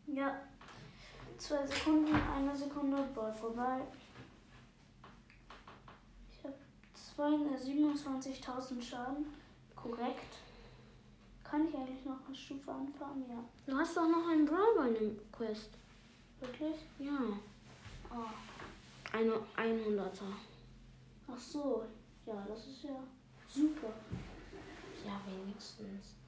Ja. 0.07 0.41
Zwei 1.39 1.65
Sekunden, 1.65 2.13
eine 2.13 2.53
Sekunde, 2.53 3.01
Ball 3.15 3.33
vorbei. 3.33 3.81
Ich 6.33 6.43
habe 6.43 7.33
27.000 7.55 8.81
Schaden. 8.81 9.25
Korrekt. 9.73 10.35
Kann 11.41 11.65
ich 11.67 11.73
eigentlich 11.73 12.05
noch 12.05 12.27
eine 12.27 12.35
Stufe 12.35 12.69
anfangen? 12.69 13.25
Ja. 13.29 13.43
Du 13.65 13.77
hast 13.77 13.95
doch 13.95 14.09
noch 14.09 14.27
einen 14.27 14.45
Brawler 14.45 14.89
in 14.89 14.93
dem 14.95 15.31
Quest. 15.31 15.71
Wirklich? 16.41 16.75
Ja. 16.99 17.17
Ah. 18.09 18.33
Eine 19.13 19.33
100er. 19.55 20.09
Ach 21.31 21.39
so. 21.39 21.85
Ja, 22.25 22.45
das 22.47 22.67
ist 22.67 22.83
ja 22.83 23.01
super. 23.47 23.93
Ja, 25.05 25.21
wenigstens. 25.25 26.18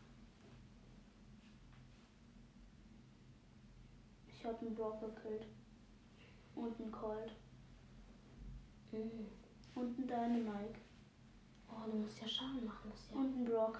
Ich 4.42 4.48
habe 4.48 4.58
einen 4.66 4.74
Brock 4.74 5.00
gekillt. 5.00 5.46
Und 6.56 6.82
einen 6.82 6.92
Colt. 6.92 7.32
Mhm. 8.92 9.28
Und 9.76 9.98
einen 10.00 10.08
Dynamite. 10.08 10.80
Oh, 11.70 11.86
du 11.86 11.98
musst 11.98 12.20
ja 12.20 12.28
Schaden 12.28 12.66
machen. 12.66 12.90
Das 12.90 13.12
ja, 13.12 13.18
Und 13.18 13.36
einen 13.36 13.46
Brock. 13.46 13.80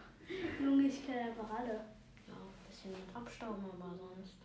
Junge, 0.62 0.84
ich 0.84 1.04
kenne 1.04 1.22
einfach 1.32 1.50
alle. 1.50 1.74
ja 1.74 2.34
ein 2.34 2.70
bisschen 2.70 2.92
mit 2.92 3.16
Abstauben, 3.16 3.66
aber 3.66 3.98
sonst. 3.98 4.36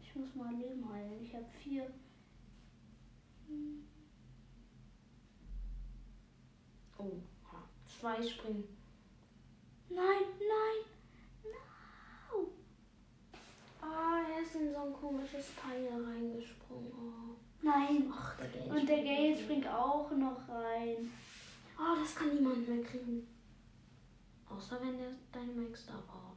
Ich 0.00 0.16
muss 0.16 0.34
mal 0.34 0.52
Leben 0.52 0.88
heilen. 0.92 1.22
Ich 1.22 1.32
habe 1.32 1.46
vier. 1.62 1.88
Oh. 6.98 7.12
Zwei 7.86 8.20
springen. 8.20 8.76
Nein, 9.88 10.24
nein. 10.40 10.95
Ah, 13.86 14.20
er 14.28 14.42
ist 14.42 14.56
in 14.56 14.72
so 14.72 14.80
ein 14.80 14.92
komisches 14.92 15.54
Teil 15.54 15.88
reingesprungen. 15.88 16.92
Oh. 16.92 17.36
Nein. 17.62 18.12
Ach, 18.12 18.36
der 18.36 18.48
Gale 18.48 18.80
Und 18.80 18.88
der 18.88 19.04
Gale 19.04 19.36
springt 19.36 19.66
auch 19.68 20.10
noch 20.10 20.48
rein. 20.48 21.12
Oh, 21.78 21.96
das 22.00 22.14
kann 22.14 22.34
niemand 22.34 22.68
mehr 22.68 22.82
kriegen. 22.82 23.26
Außer 24.48 24.80
wenn 24.80 24.98
der 24.98 25.12
deine 25.32 25.52
Max 25.52 25.86
noch 25.86 25.94
hat. 25.96 26.36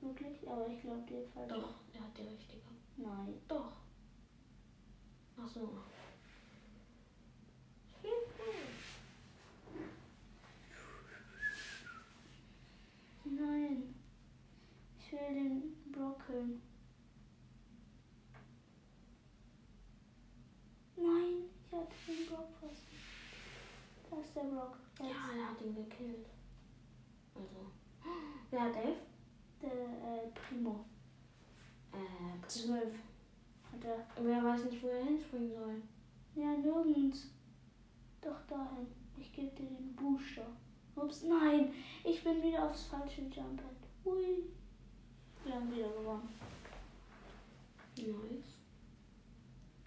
Wirklich? 0.00 0.48
Aber 0.48 0.68
ich 0.68 0.80
glaube, 0.80 1.02
der 1.10 1.22
falsch. 1.34 1.48
Doch, 1.48 1.74
der 1.92 2.02
hat 2.02 2.16
die 2.16 2.22
richtige. 2.22 2.62
Nein. 2.96 3.34
Doch. 3.48 3.72
Ach 5.40 5.48
so. 5.48 5.78
Nein. 13.24 13.94
Ich 14.98 15.12
will 15.12 15.34
den 15.34 15.77
Brock 15.98 16.26
killen. 16.26 16.62
Nein, 20.96 21.50
ich 21.66 21.72
hatte 21.72 21.94
den 22.06 22.26
Brock 22.26 22.48
fast. 22.60 22.82
Da 24.08 24.20
ist 24.20 24.36
der 24.36 24.42
Brock. 24.42 24.76
Jetzt. 25.00 25.10
Ja, 25.10 25.16
er 25.36 25.50
hat 25.50 25.60
ihn 25.60 25.74
gekillt. 25.74 26.26
Also. 27.34 27.72
Wer 28.50 28.60
hat 28.60 28.76
elf? 28.76 28.98
Der 29.60 29.72
äh, 29.72 30.28
Primo. 30.34 30.84
Äh, 31.92 32.46
Zwölf. 32.46 32.94
Hat 33.72 33.84
er. 33.84 34.06
wer 34.22 34.44
weiß 34.44 34.64
nicht, 34.66 34.82
wo 34.82 34.88
er 34.88 35.04
hinspringen 35.04 35.52
soll. 35.52 35.82
Ja, 36.36 36.56
nirgends. 36.56 37.32
Doch 38.20 38.46
dahin. 38.46 38.86
Ich 39.16 39.32
gebe 39.32 39.50
dir 39.56 39.66
den 39.66 39.96
Booster. 39.96 40.46
Ups, 40.94 41.24
nein. 41.24 41.72
Ich 42.04 42.22
bin 42.22 42.42
wieder 42.42 42.68
aufs 42.68 42.84
falsche 42.84 43.22
Jumppad. 43.22 43.76
Hui. 44.04 44.44
Wir 45.48 45.54
haben 45.54 45.74
wieder 45.74 45.88
gewonnen. 45.88 46.28
Nice. 47.96 48.58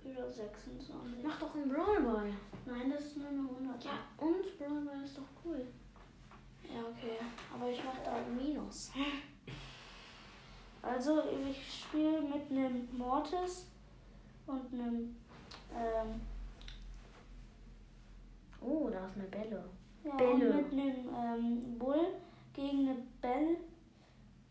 Wieder 0.03 0.27
26. 0.27 1.23
Mach 1.23 1.39
doch 1.39 1.53
einen 1.53 1.69
Brawlball. 1.69 2.33
Nein, 2.65 2.89
das 2.89 3.05
ist 3.05 3.17
nur 3.17 3.27
eine 3.27 3.41
100. 3.41 3.83
Ja, 3.83 3.91
und 4.17 4.57
Brawlball 4.57 5.03
ist 5.03 5.17
doch 5.19 5.27
cool. 5.45 5.63
Ja, 6.63 6.79
okay. 6.81 7.17
Aber 7.53 7.69
ich 7.69 7.83
mache 7.83 7.99
da 8.03 8.15
ein 8.15 8.35
Minus. 8.35 8.91
Also 10.81 11.21
ich 11.29 11.81
spiele 11.83 12.21
mit 12.21 12.49
einem 12.49 12.87
Mortis 12.97 13.67
und 14.47 14.73
einem 14.73 15.15
ähm, 15.75 16.21
Oh, 18.61 18.89
da 18.89 19.05
ist 19.05 19.15
eine 19.15 19.25
Bälle. 19.27 19.63
ja, 20.03 20.15
Bälle. 20.15 20.51
Und 20.53 20.55
mit 20.55 20.71
einem 20.71 21.09
ähm, 21.15 21.77
Bull 21.77 22.07
gegen 22.53 22.89
eine 22.89 22.97
Bell, 23.21 23.57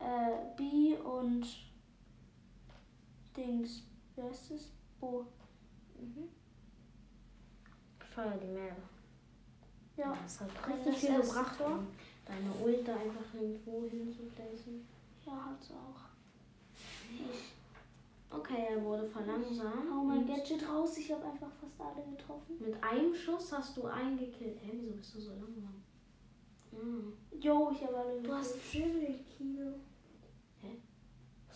äh, 0.01 0.57
B 0.57 0.97
und 0.97 1.47
Dings. 3.37 3.83
Wie 4.17 4.23
heißt 4.23 4.51
es? 4.53 4.73
Bo. 5.01 5.27
Feuer 8.15 8.37
die 8.43 8.47
Meere. 8.49 8.77
Ja. 9.97 10.17
Das 10.23 10.41
hat 10.41 10.51
richtig 10.69 10.93
das 10.95 11.01
viel 11.01 11.21
gebracht, 11.21 11.59
Tor? 11.59 11.67
um 11.79 11.87
deine 12.27 12.51
Ult 12.65 12.87
da 12.89 12.95
einfach 12.97 13.35
irgendwo 13.35 13.89
hinzuplacer. 13.89 14.71
Ja, 15.27 15.45
hat's 15.47 15.71
auch. 15.71 16.01
Ich 17.13 17.55
Okay, 18.33 18.67
er 18.71 18.85
wurde 18.85 19.09
verlangsamt. 19.09 19.91
hau 19.93 20.05
mein 20.05 20.25
Gadget 20.25 20.63
raus. 20.69 20.97
Ich 20.99 21.11
habe 21.13 21.25
einfach 21.25 21.51
fast 21.61 21.81
alle 21.81 22.07
getroffen. 22.17 22.57
Mit 22.61 22.83
einem 22.83 23.13
Schuss 23.13 23.53
hast 23.53 23.77
du 23.77 23.87
einen 23.87 24.17
gekillt. 24.17 24.57
Hä, 24.63 24.71
wieso 24.73 24.93
bist 24.93 25.15
du 25.17 25.21
so 25.21 25.31
langsam? 25.33 25.83
Jo, 27.41 27.71
ich 27.75 27.83
habe 27.85 27.97
alle 27.99 28.21
Du 28.23 28.33
hast 28.33 28.55
Dribble 28.73 29.19
Kilo. 29.37 29.75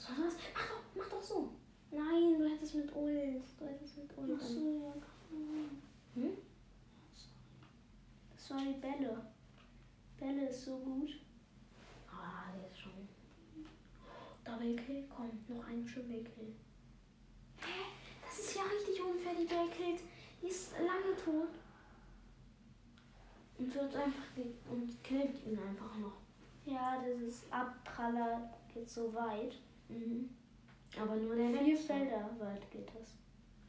Was 0.04 0.18
war 0.18 0.24
das? 0.26 0.34
Mach 0.52 0.68
doch, 0.68 0.82
mach 0.94 1.08
doch 1.08 1.22
so. 1.22 1.52
Nein, 1.90 2.38
du 2.38 2.46
hättest 2.46 2.74
mit 2.74 2.94
Ult. 2.94 3.42
Du 3.58 3.64
hättest 3.66 3.96
mit 3.96 4.18
Ult. 4.18 4.38
Ach 4.38 4.44
so, 4.44 4.82
ja. 4.84 6.22
Hm? 6.22 6.36
Das 8.34 8.48
die 8.48 8.80
Bälle. 8.80 9.26
Bälle 10.18 10.48
ist 10.48 10.64
so 10.66 10.76
gut. 10.78 11.10
Ah, 12.10 12.52
der 12.54 12.68
ist 12.68 12.78
schon. 12.78 13.08
Double 14.44 14.76
Kill, 14.76 15.08
komm, 15.08 15.30
noch 15.48 15.66
ein 15.66 15.86
Triple 15.86 16.22
Kill. 16.22 16.54
Das 18.26 18.38
ist 18.38 18.56
ja 18.56 18.62
richtig 18.62 19.02
unfair, 19.02 19.34
die 19.40 19.46
Bellkills. 19.46 20.02
Die 20.42 20.48
ist 20.48 20.72
lange 20.72 21.16
tot. 21.16 21.48
Und 23.56 23.74
wird 23.74 23.96
einfach 23.96 24.24
und 24.70 25.02
killt 25.02 25.46
ihn 25.46 25.58
einfach 25.58 25.96
noch. 25.96 26.18
Ja, 26.66 27.02
dieses 27.02 27.50
Abpraller 27.50 28.52
geht 28.72 28.90
so 28.90 29.14
weit. 29.14 29.56
Mhm. 29.88 30.30
Aber 31.00 31.16
nur 31.16 31.34
der 31.36 31.50
Vier 31.50 31.74
letzte. 31.74 31.86
Felder 31.86 32.30
weit 32.38 32.70
geht 32.70 32.88
das. 32.88 33.16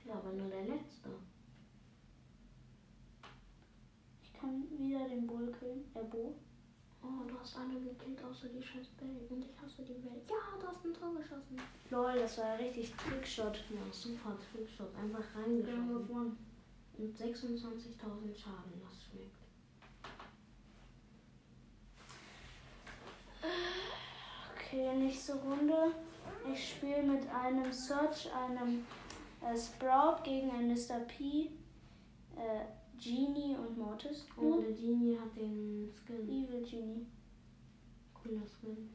Ja, 0.06 0.16
aber 0.16 0.32
nur 0.34 0.50
der 0.50 0.66
letzte. 0.66 1.10
Ich 4.24 4.34
kann 4.34 4.64
wieder 4.78 5.08
den 5.10 5.26
Bull 5.26 5.52
killen. 5.60 5.86
Äh, 5.96 6.04
Bo. 6.04 6.36
Oh, 7.02 7.24
du 7.28 7.40
hast 7.40 7.58
alle 7.58 7.80
gekillt 7.80 8.24
außer 8.24 8.48
die 8.50 8.62
scheiß 8.62 8.88
Bell. 9.00 9.26
Und 9.30 9.46
ich 9.46 9.62
hasse 9.62 9.84
die 9.84 9.94
Bell. 9.94 10.22
Ja, 10.30 10.58
du 10.60 10.68
hast 10.68 10.86
ein 10.86 10.94
Tor 10.94 11.16
geschossen. 11.16 11.60
Lol, 11.90 12.18
das 12.18 12.38
war 12.38 12.58
richtig 12.58 12.94
Trickshot. 12.96 13.64
Ja, 13.70 13.92
super 13.92 14.38
Trickshot. 14.52 14.96
Einfach 14.96 15.24
reingeschossen. 15.36 15.88
gewonnen. 15.88 16.38
Und 16.98 17.18
26.000 17.18 18.36
Schaden, 18.36 18.82
das 18.82 19.04
schmeckt. 19.04 19.36
Okay, 24.76 24.94
nächste 24.94 25.36
Runde. 25.36 25.94
Ich 26.52 26.72
spiele 26.72 27.02
mit 27.02 27.30
einem 27.30 27.72
Search, 27.72 28.30
einem 28.36 28.86
äh, 29.42 29.58
Sprout 29.58 30.22
gegen 30.22 30.52
einen 30.52 30.68
Mr. 30.68 31.00
P, 31.08 31.50
äh, 32.36 32.66
Genie 33.00 33.56
und 33.56 33.78
Mortis. 33.78 34.28
Oh, 34.36 34.60
der 34.60 34.74
Genie 34.74 35.18
hat 35.18 35.34
den 35.38 35.90
Skin. 35.90 36.28
Evil 36.28 36.62
Genie. 36.62 37.06
Cooler 38.16 38.46
Skin. 38.46 38.90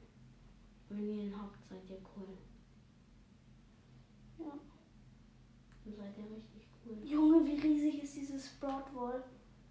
Wenn 0.90 1.08
ihr 1.08 1.24
ihn 1.24 1.34
habt, 1.34 1.56
seid 1.66 1.88
ihr 1.88 2.02
cool. 2.14 2.36
Ja. 4.38 4.52
Dann 5.86 5.94
seid 5.94 6.18
ihr 6.18 6.36
richtig 6.36 6.68
cool. 6.84 6.98
Junge, 7.02 7.46
wie 7.46 7.58
riesig 7.58 8.02
ist 8.02 8.16
dieses 8.16 8.48
Sprout 8.48 8.94
Wall? 8.94 9.24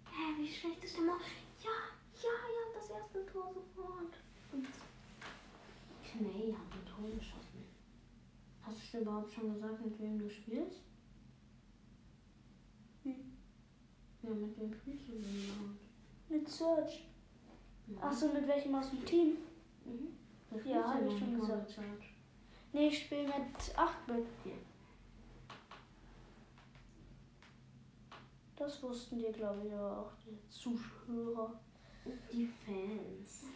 Hä, 0.06 0.42
wie 0.42 0.48
schlecht 0.48 0.82
ist 0.82 0.96
der 0.96 1.04
Maus? 1.04 1.22
Ja, 1.62 1.70
ja, 2.20 2.30
ja, 2.30 2.80
das 2.80 2.90
erste 2.90 3.24
Tor 3.26 3.54
sofort. 3.54 4.14
Und 4.52 4.66
Knay 6.10 6.52
hat 6.52 6.72
ein 6.72 6.86
Tor 6.86 7.10
geschossen. 7.10 7.64
Hast 8.62 8.92
du 8.92 8.98
dir 8.98 9.02
überhaupt 9.02 9.32
schon 9.32 9.54
gesagt, 9.54 9.84
mit 9.84 9.98
wem 10.00 10.18
du 10.18 10.28
spielst? 10.28 10.80
Hm. 13.04 13.32
Ja, 14.22 14.30
mit 14.30 14.58
wem 14.58 14.72
spielst 14.74 15.08
du 15.08 15.12
denn 15.12 15.20
überhaupt? 15.22 15.80
Mit 16.28 16.48
Search. 16.48 17.04
Ja. 17.86 18.02
Achso, 18.02 18.32
mit 18.32 18.46
welchem 18.46 18.74
aus 18.74 18.90
dem 18.90 19.04
Team? 19.04 19.36
Mhm. 19.84 20.16
Das 20.50 20.64
Ja, 20.64 20.82
spielst 20.82 20.94
du 20.94 20.94
hab 20.94 21.06
ich 21.06 21.18
schon 21.18 21.40
gesagt. 21.40 21.72
Charge. 21.72 22.06
Nee, 22.72 22.88
ich 22.88 22.98
spiele 22.98 23.24
mit 23.24 23.56
8-Bit. 23.56 24.26
Ja. 24.44 24.52
Das 28.56 28.82
wussten 28.82 29.18
die, 29.18 29.32
glaube 29.32 29.66
ich, 29.66 29.72
aber 29.72 30.00
auch 30.00 30.12
die 30.24 30.38
Zuschauer. 30.48 31.58
Die 32.32 32.46
Fans. 32.46 33.46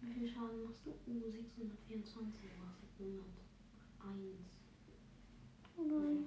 Wie 0.00 0.12
viel 0.12 0.28
Schaden 0.28 0.64
machst 0.64 0.86
du? 0.86 0.90
Uh, 1.06 1.30
624 1.30 2.50
war 2.58 2.74
es. 2.82 2.90
101. 3.00 4.50
Oh 5.76 5.82
nein. 5.82 6.26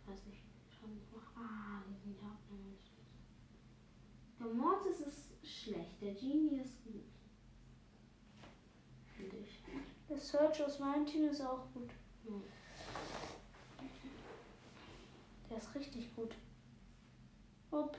Ich 0.00 0.08
weiß 0.10 0.26
nicht, 0.26 0.42
wie 0.42 0.50
viel 0.60 0.72
Schaden. 0.72 1.00
Ah, 1.36 1.82
die 2.04 2.10
noch 2.10 2.40
nicht. 2.64 2.90
Der 4.38 4.46
Mortis 4.48 5.00
ist 5.00 5.46
schlecht, 5.46 6.00
der 6.00 6.14
Genie 6.14 6.60
ist 6.60 6.82
gut. 6.84 7.04
Finde 9.16 9.36
ich. 9.36 9.62
Der 10.08 10.18
Search 10.18 10.62
aus 10.62 10.78
meinem 10.78 11.06
Team 11.06 11.28
ist 11.28 11.40
auch 11.40 11.72
gut. 11.72 11.90
Ja. 12.24 12.34
Der 15.50 15.58
ist 15.58 15.74
richtig 15.74 16.14
gut. 16.14 16.34
Upp. 17.70 17.96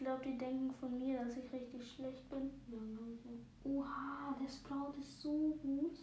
Ich 0.00 0.06
glaube, 0.06 0.24
die 0.24 0.38
denken 0.38 0.72
von 0.80 0.98
mir, 0.98 1.22
dass 1.22 1.36
ich 1.36 1.52
richtig 1.52 1.92
schlecht 1.92 2.26
bin. 2.30 2.50
Ja, 2.70 2.78
so. 3.22 3.68
Oha, 3.68 4.34
der 4.40 4.48
Sprout 4.48 4.94
ist 4.98 5.20
so 5.20 5.58
gut. 5.62 5.98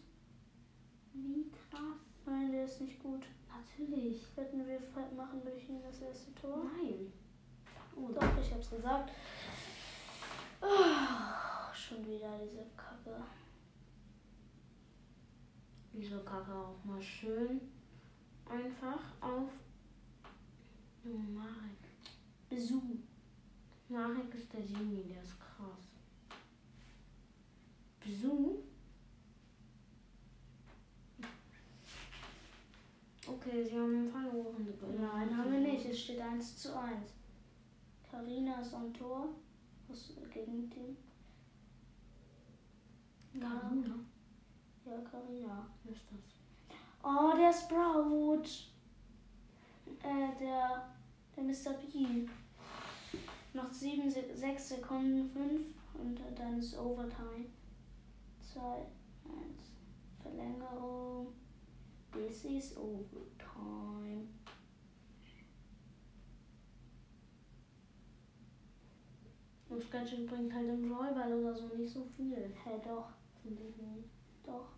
Wie 1.13 1.49
krass. 1.49 1.97
Nein, 2.23 2.51
der 2.51 2.65
ist 2.65 2.79
nicht 2.79 3.01
gut. 3.01 3.25
Natürlich. 3.47 4.21
Wetten 4.35 4.67
wir 4.67 4.79
machen 5.15 5.41
durch 5.43 5.67
ihn 5.67 5.81
das 5.81 5.99
erste 5.99 6.31
Tor? 6.35 6.65
Nein. 6.77 7.11
Oh, 7.95 8.09
Doch, 8.09 8.37
ich 8.39 8.53
hab's 8.53 8.69
gesagt. 8.69 9.13
Ah, 10.61 11.73
schon 11.73 12.05
wieder 12.05 12.37
diese 12.37 12.67
Kacke. 12.77 13.19
Wieso 15.91 16.19
Kacke 16.19 16.53
auch 16.53 16.85
mal 16.85 17.01
schön 17.01 17.61
einfach 18.47 19.01
auf 19.21 19.49
oh, 21.03 21.17
Marek. 21.33 21.79
Besuch. 22.47 23.06
Marek 23.89 24.33
ist 24.35 24.51
der 24.53 24.61
Genie, 24.61 25.03
der 25.03 25.21
ist 25.21 25.39
krass. 25.39 25.87
Besuch? 28.03 28.57
Okay, 33.25 33.63
sie 33.63 33.77
haben 33.77 34.09
verloren. 34.09 34.73
Nein, 34.99 35.37
haben 35.37 35.51
wir 35.51 35.59
nicht. 35.59 35.85
Es 35.85 36.01
steht 36.01 36.19
1 36.21 36.57
zu 36.57 36.77
1. 36.77 37.13
Karina 38.09 38.59
ist 38.61 38.73
am 38.73 38.93
Tor. 38.93 39.29
Was 39.87 40.13
gegen 40.33 40.69
Team? 40.69 40.97
Karina 43.39 43.95
Ja, 44.85 45.01
Karina. 45.01 45.67
ist 45.85 46.01
das. 46.11 46.75
Oh, 47.03 47.31
der 47.37 47.53
Sprout. 47.53 48.43
Äh, 50.03 50.39
der, 50.39 50.89
der 51.35 51.43
Mr. 51.43 51.73
P. 51.79 52.27
Noch 53.53 53.71
7, 53.71 54.09
6 54.09 54.69
Sekunden, 54.69 55.29
5 55.29 55.61
und 55.99 56.19
dann 56.37 56.59
ist 56.59 56.77
Overtime. 56.77 57.45
2, 58.53 58.59
1. 58.61 58.85
Verlängerung. 60.21 61.27
This 62.11 62.45
is 62.45 62.77
Overtime. 62.77 64.27
Und 69.69 69.91
Gadget 69.91 70.27
bringt 70.27 70.53
halt 70.53 70.69
im 70.69 70.91
Rollball 70.91 71.33
oder 71.33 71.53
so 71.53 71.67
nicht 71.75 71.93
so 71.93 72.05
viel. 72.15 72.51
Hä, 72.63 72.79
doch, 72.83 73.09
Finde 73.43 73.63
ich 73.63 73.77
nicht. 73.77 74.09
doch. 74.45 74.69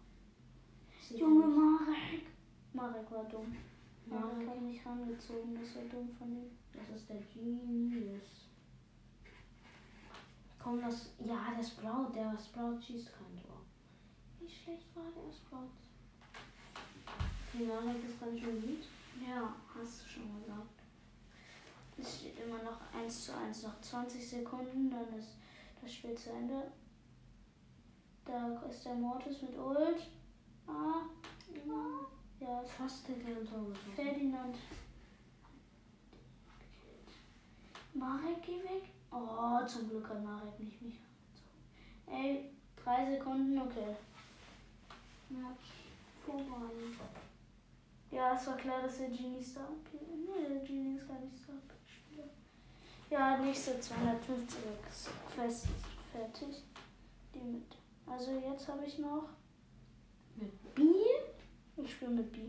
Sieht 1.01 1.19
Junge 1.19 1.47
Marek. 1.47 2.25
Marek 2.73 3.11
war 3.11 3.23
dumm. 3.25 3.55
Marek 4.07 4.33
Marek, 4.37 4.49
hat 4.49 4.61
mich 4.61 4.85
rangezogen, 4.85 5.55
das 5.59 5.75
war 5.75 5.83
dumm 5.83 6.09
von 6.17 6.31
ihm. 6.31 6.49
das 6.73 6.89
ist 6.95 7.09
der 7.09 7.21
Genius. 7.33 8.48
Komm, 10.69 10.81
das. 10.81 11.09
Ja, 11.17 11.51
der 11.57 11.63
Sprout, 11.63 12.13
der 12.13 12.37
Sprout 12.37 12.79
schießt 12.79 13.11
kein 13.11 13.41
Tor. 13.41 13.65
Wie 14.39 14.47
schlecht 14.47 14.95
war 14.95 15.05
der 15.05 15.33
Sprout? 15.33 15.71
Marek 17.53 18.03
ist 18.07 18.19
ganz 18.19 18.39
schön 18.39 18.61
gut. 18.61 18.85
Ja, 19.27 19.55
hast 19.73 20.03
du 20.03 20.07
schon 20.07 20.39
gesagt. 20.39 20.83
Es 21.97 22.19
steht 22.19 22.39
immer 22.41 22.61
noch 22.61 22.79
1 22.95 23.25
zu 23.25 23.35
1. 23.35 23.63
Noch 23.63 23.81
20 23.81 24.29
Sekunden, 24.29 24.91
dann 24.91 25.17
ist 25.17 25.37
das 25.81 25.91
Spiel 25.91 26.13
zu 26.13 26.29
Ende. 26.29 26.71
Da 28.23 28.61
ist 28.69 28.85
der 28.85 28.93
Mortis 28.93 29.41
mit 29.41 29.57
Ult. 29.57 30.05
Ah. 30.67 31.01
Ja, 32.39 32.63
Fast 32.63 33.07
hätte 33.07 33.31
er 33.31 33.37
ein 33.37 33.47
Tor. 33.47 33.73
Ferdinand. 33.95 34.55
Marek, 37.95 38.43
geh 38.43 38.63
weg. 38.63 38.98
Oh, 39.11 39.65
zum 39.65 39.89
Glück 39.89 40.07
hat 40.09 40.23
Marek 40.23 40.59
nicht 40.59 40.81
mich. 40.81 40.99
Ey, 42.05 42.51
drei 42.75 43.11
Sekunden, 43.11 43.57
okay. 43.59 43.95
Match 45.29 45.79
vorbei. 46.25 46.73
Ja, 48.11 48.33
es 48.33 48.47
war 48.47 48.57
klar, 48.57 48.81
dass 48.81 48.97
der 48.97 49.09
Genie 49.09 49.43
Star. 49.43 49.69
Nee, 49.91 50.47
der 50.47 50.59
Genie 50.59 50.97
ist 50.97 51.07
gar 51.07 51.19
nicht 51.19 51.37
Star-Spieler. 51.37 52.29
Ja, 53.09 53.37
nächste 53.37 53.79
250 53.79 54.59
Quest 55.33 55.67
fertig. 56.11 56.63
Die 57.33 57.39
mit. 57.39 57.75
Also 58.07 58.31
jetzt 58.31 58.67
habe 58.67 58.85
ich 58.85 58.97
noch. 58.97 59.29
Mit 60.35 60.75
B? 60.75 60.81
Ich 61.77 61.91
spiele 61.91 62.11
mit 62.11 62.31
B. 62.31 62.39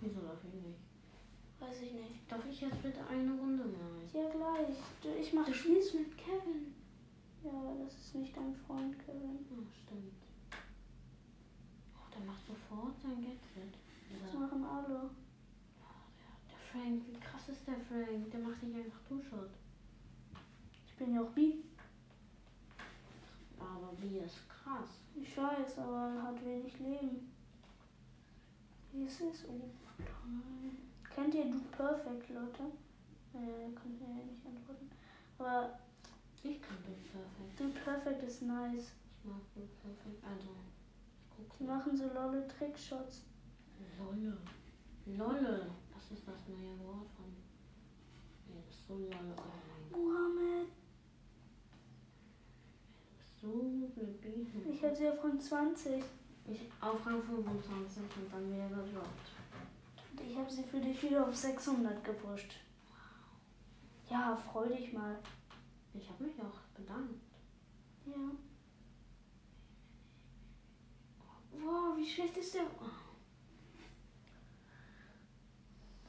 Wieso 0.00 0.20
darf 0.20 0.38
ich 0.46 0.54
nicht? 0.54 0.83
Weiß 1.66 1.80
ich 1.82 1.92
nicht. 1.92 2.30
Darf 2.30 2.44
ich 2.50 2.60
jetzt 2.60 2.82
bitte 2.82 3.00
eine 3.06 3.32
Runde 3.32 3.64
mal? 3.64 4.02
Ja, 4.12 4.28
gleich. 4.30 4.76
Du, 5.02 5.08
Ich 5.20 5.32
mach. 5.32 5.46
Du 5.46 5.54
spielst 5.54 5.94
mit 5.94 6.16
Kevin. 6.16 6.74
Ja, 7.42 7.52
das 7.82 7.94
ist 7.94 8.14
nicht 8.14 8.36
dein 8.36 8.54
Freund, 8.54 8.98
Kevin. 8.98 9.38
Ah, 9.50 9.66
stimmt. 9.84 10.12
Oh, 11.96 12.10
der 12.14 12.24
macht 12.26 12.46
sofort 12.46 12.98
sein 13.00 13.22
Gadget. 13.22 13.74
Das 14.10 14.30
Dieser, 14.30 14.38
machen 14.40 14.64
alle. 14.64 15.10
der 16.50 16.58
Frank, 16.70 17.02
wie 17.08 17.18
krass 17.20 17.48
ist 17.48 17.66
der 17.66 17.78
Frank? 17.80 18.30
Der 18.30 18.40
macht 18.40 18.62
nicht 18.62 18.76
einfach 18.76 19.00
Two-Shot. 19.08 19.50
Ich 20.86 20.94
bin 20.96 21.14
ja 21.14 21.22
auch 21.22 21.30
B. 21.30 21.54
Aber 23.58 23.92
wie 24.00 24.18
ist 24.18 24.48
krass. 24.48 25.00
Ich 25.14 25.36
weiß, 25.36 25.78
aber 25.78 26.12
er 26.14 26.22
hat 26.24 26.44
wenig 26.44 26.78
Leben. 26.78 27.32
Wie 28.92 29.04
ist 29.04 29.20
es? 29.20 29.44
Oh, 29.48 29.70
toll. 29.98 30.70
Kennt 31.14 31.34
ihr 31.34 31.44
Du 31.44 31.60
Perfect, 31.76 32.28
Leute? 32.30 32.64
Äh, 33.34 33.70
könnt 33.72 34.00
ihr 34.00 34.08
ja 34.08 34.24
nicht 34.24 34.44
antworten. 34.44 34.90
Aber 35.38 35.78
Ich 36.42 36.60
kann 36.60 36.76
das 36.82 36.98
perfekt. 36.98 37.58
Du 37.58 37.70
Perfect 37.70 38.22
ist 38.24 38.42
nice. 38.42 38.92
Ich 39.18 39.24
mag 39.24 39.40
das 39.54 39.70
perfekt. 39.80 40.24
Also, 40.24 40.50
ich 41.38 41.56
Die 41.58 41.64
machen 41.64 41.96
so 41.96 42.12
lolle 42.12 42.46
Trickshots. 42.48 43.22
Lolle. 43.98 44.38
Lolle. 45.06 45.70
Das 45.94 46.10
ist 46.10 46.26
das 46.26 46.48
neue 46.48 46.78
Wort 46.84 47.08
von. 47.16 47.26
Nee, 48.48 48.60
das 48.66 48.74
ist 48.74 48.86
so 48.88 48.94
Lolle. 48.94 49.36
Oh. 49.92 49.96
Mohammed. 49.96 50.68
So 53.40 53.88
gebieten. 53.94 54.68
Ich 54.68 54.82
habe 54.82 54.96
sie 54.96 55.08
auf 55.08 55.22
Rang 55.22 55.38
20. 55.38 56.02
Ich 56.46 56.60
auf 56.80 57.06
Rang 57.06 57.22
25 57.22 58.02
und 58.02 58.32
dann 58.32 58.52
wieder 58.52 58.68
gedroppt. 58.68 59.33
Und 60.14 60.30
ich 60.30 60.36
habe 60.36 60.50
sie 60.50 60.62
für 60.62 60.80
dich 60.80 61.02
wieder 61.02 61.26
auf 61.26 61.34
600 61.34 62.04
gepusht. 62.04 62.52
Ja, 64.08 64.36
freu 64.36 64.68
dich 64.68 64.92
mal. 64.92 65.18
Ich 65.92 66.08
habe 66.08 66.22
mich 66.22 66.40
auch 66.40 66.60
bedankt. 66.76 67.20
Ja. 68.06 68.30
Wow, 71.50 71.96
wie 71.96 72.08
schlecht 72.08 72.36
ist 72.36 72.54
der? 72.54 72.66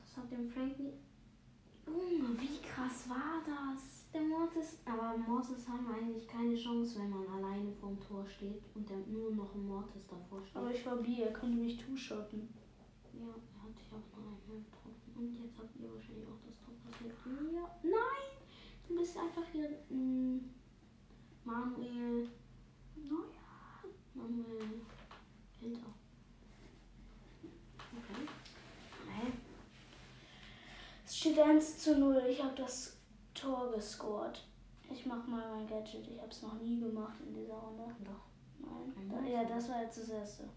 Das 0.01 0.17
hat 0.17 0.31
dem 0.31 0.47
Frankie. 0.49 0.93
Junge, 1.87 2.39
wie 2.39 2.61
krass 2.61 3.09
war 3.09 3.41
das? 3.45 4.11
Der 4.13 4.21
Mortis. 4.21 4.79
Aber 4.85 5.17
Mortis 5.17 5.67
haben 5.67 5.87
eigentlich 5.91 6.27
keine 6.27 6.55
Chance, 6.55 6.99
wenn 6.99 7.09
man 7.09 7.27
alleine 7.27 7.71
vorm 7.71 7.99
Tor 7.99 8.25
steht 8.27 8.61
und 8.75 8.87
der 8.87 8.97
nur 8.97 9.31
noch 9.31 9.55
ein 9.55 9.65
Mortis 9.67 10.05
davor 10.07 10.43
steht. 10.43 10.57
Aber 10.57 10.71
ich 10.71 10.85
war 10.85 10.97
B, 10.97 11.23
er 11.23 11.33
konnte 11.33 11.57
mich 11.57 11.77
two-shotten. 11.77 12.53
ja, 13.13 13.33
noch 13.95 14.17
einmal 14.17 14.63
getroffen. 14.63 15.13
Und 15.15 15.34
jetzt 15.34 15.58
habt 15.58 15.75
ihr 15.79 15.93
wahrscheinlich 15.93 16.27
auch 16.27 16.41
das 16.45 16.58
Tor 16.60 16.75
passiert. 16.84 17.13
Ja. 17.53 17.69
Nein! 17.84 18.36
Du 18.88 18.95
bist 18.95 19.17
einfach 19.17 19.45
hier. 19.51 19.69
Mh, 19.89 20.41
Manuel. 21.43 22.29
Naja. 22.95 23.84
Manuel. 24.13 24.81
Hinter. 25.60 25.93
Okay. 27.43 28.27
Hä? 29.10 29.31
Es 31.05 31.17
steht 31.17 31.39
1 31.39 31.77
zu 31.79 31.97
0. 31.97 32.23
Ich 32.29 32.43
habe 32.43 32.55
das 32.55 32.97
Tor 33.34 33.71
gescored. 33.71 34.47
Ich 34.91 35.05
mach 35.05 35.25
mal 35.27 35.49
mein 35.55 35.67
Gadget. 35.67 36.08
Ich 36.08 36.19
habe 36.19 36.29
es 36.29 36.41
noch 36.41 36.60
nie 36.62 36.79
gemacht 36.79 37.19
in 37.25 37.34
dieser 37.34 37.55
Runde. 37.55 37.84
Doch. 38.03 38.27
Nein. 38.60 38.93
Einmal 38.97 39.23
Da, 39.23 39.29
ja, 39.29 39.43
das 39.43 39.69
war 39.69 39.81
jetzt 39.81 39.97
das 39.97 40.10
erste. 40.10 40.49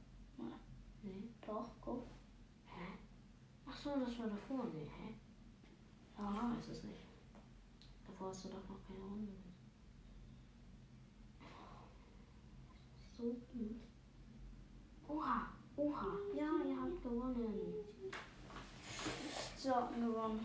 Nee. 1.03 1.29
Doch, 1.47 1.71
guck. 1.81 2.07
So, 3.83 3.91
das 4.05 4.19
war 4.19 4.27
davor. 4.27 4.67
Nee, 4.75 4.85
hä? 4.99 5.15
Ja. 6.19 6.53
Ich 6.61 6.69
weiß 6.69 6.77
es 6.77 6.85
nicht. 6.85 7.01
Davor 8.07 8.29
hast 8.31 8.45
du 8.45 8.49
doch 8.49 8.69
noch 8.69 8.81
keine 8.87 9.01
Runde. 9.05 9.33
So 13.17 13.23
gut. 13.25 13.77
Oha, 15.09 15.49
oha. 15.77 16.07
Ja, 16.37 16.51
ihr 16.67 16.81
habt 16.81 17.03
gewonnen. 17.03 17.73
So, 19.57 19.71
gewonnen. 19.95 20.45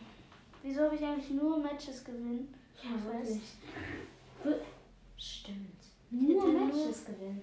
Wieso 0.63 0.81
habe 0.83 0.95
ich 0.95 1.03
eigentlich 1.03 1.29
nur 1.31 1.57
Matches 1.59 2.03
gewinnen? 2.03 2.53
Ja, 2.81 3.03
wirklich. 3.13 3.41
Wir- 4.43 4.61
Stimmt. 5.17 5.83
hätte 6.09 6.23
Nur 6.33 6.47
nur- 6.47 6.65
Matches 6.65 7.05
gewinnen. 7.05 7.41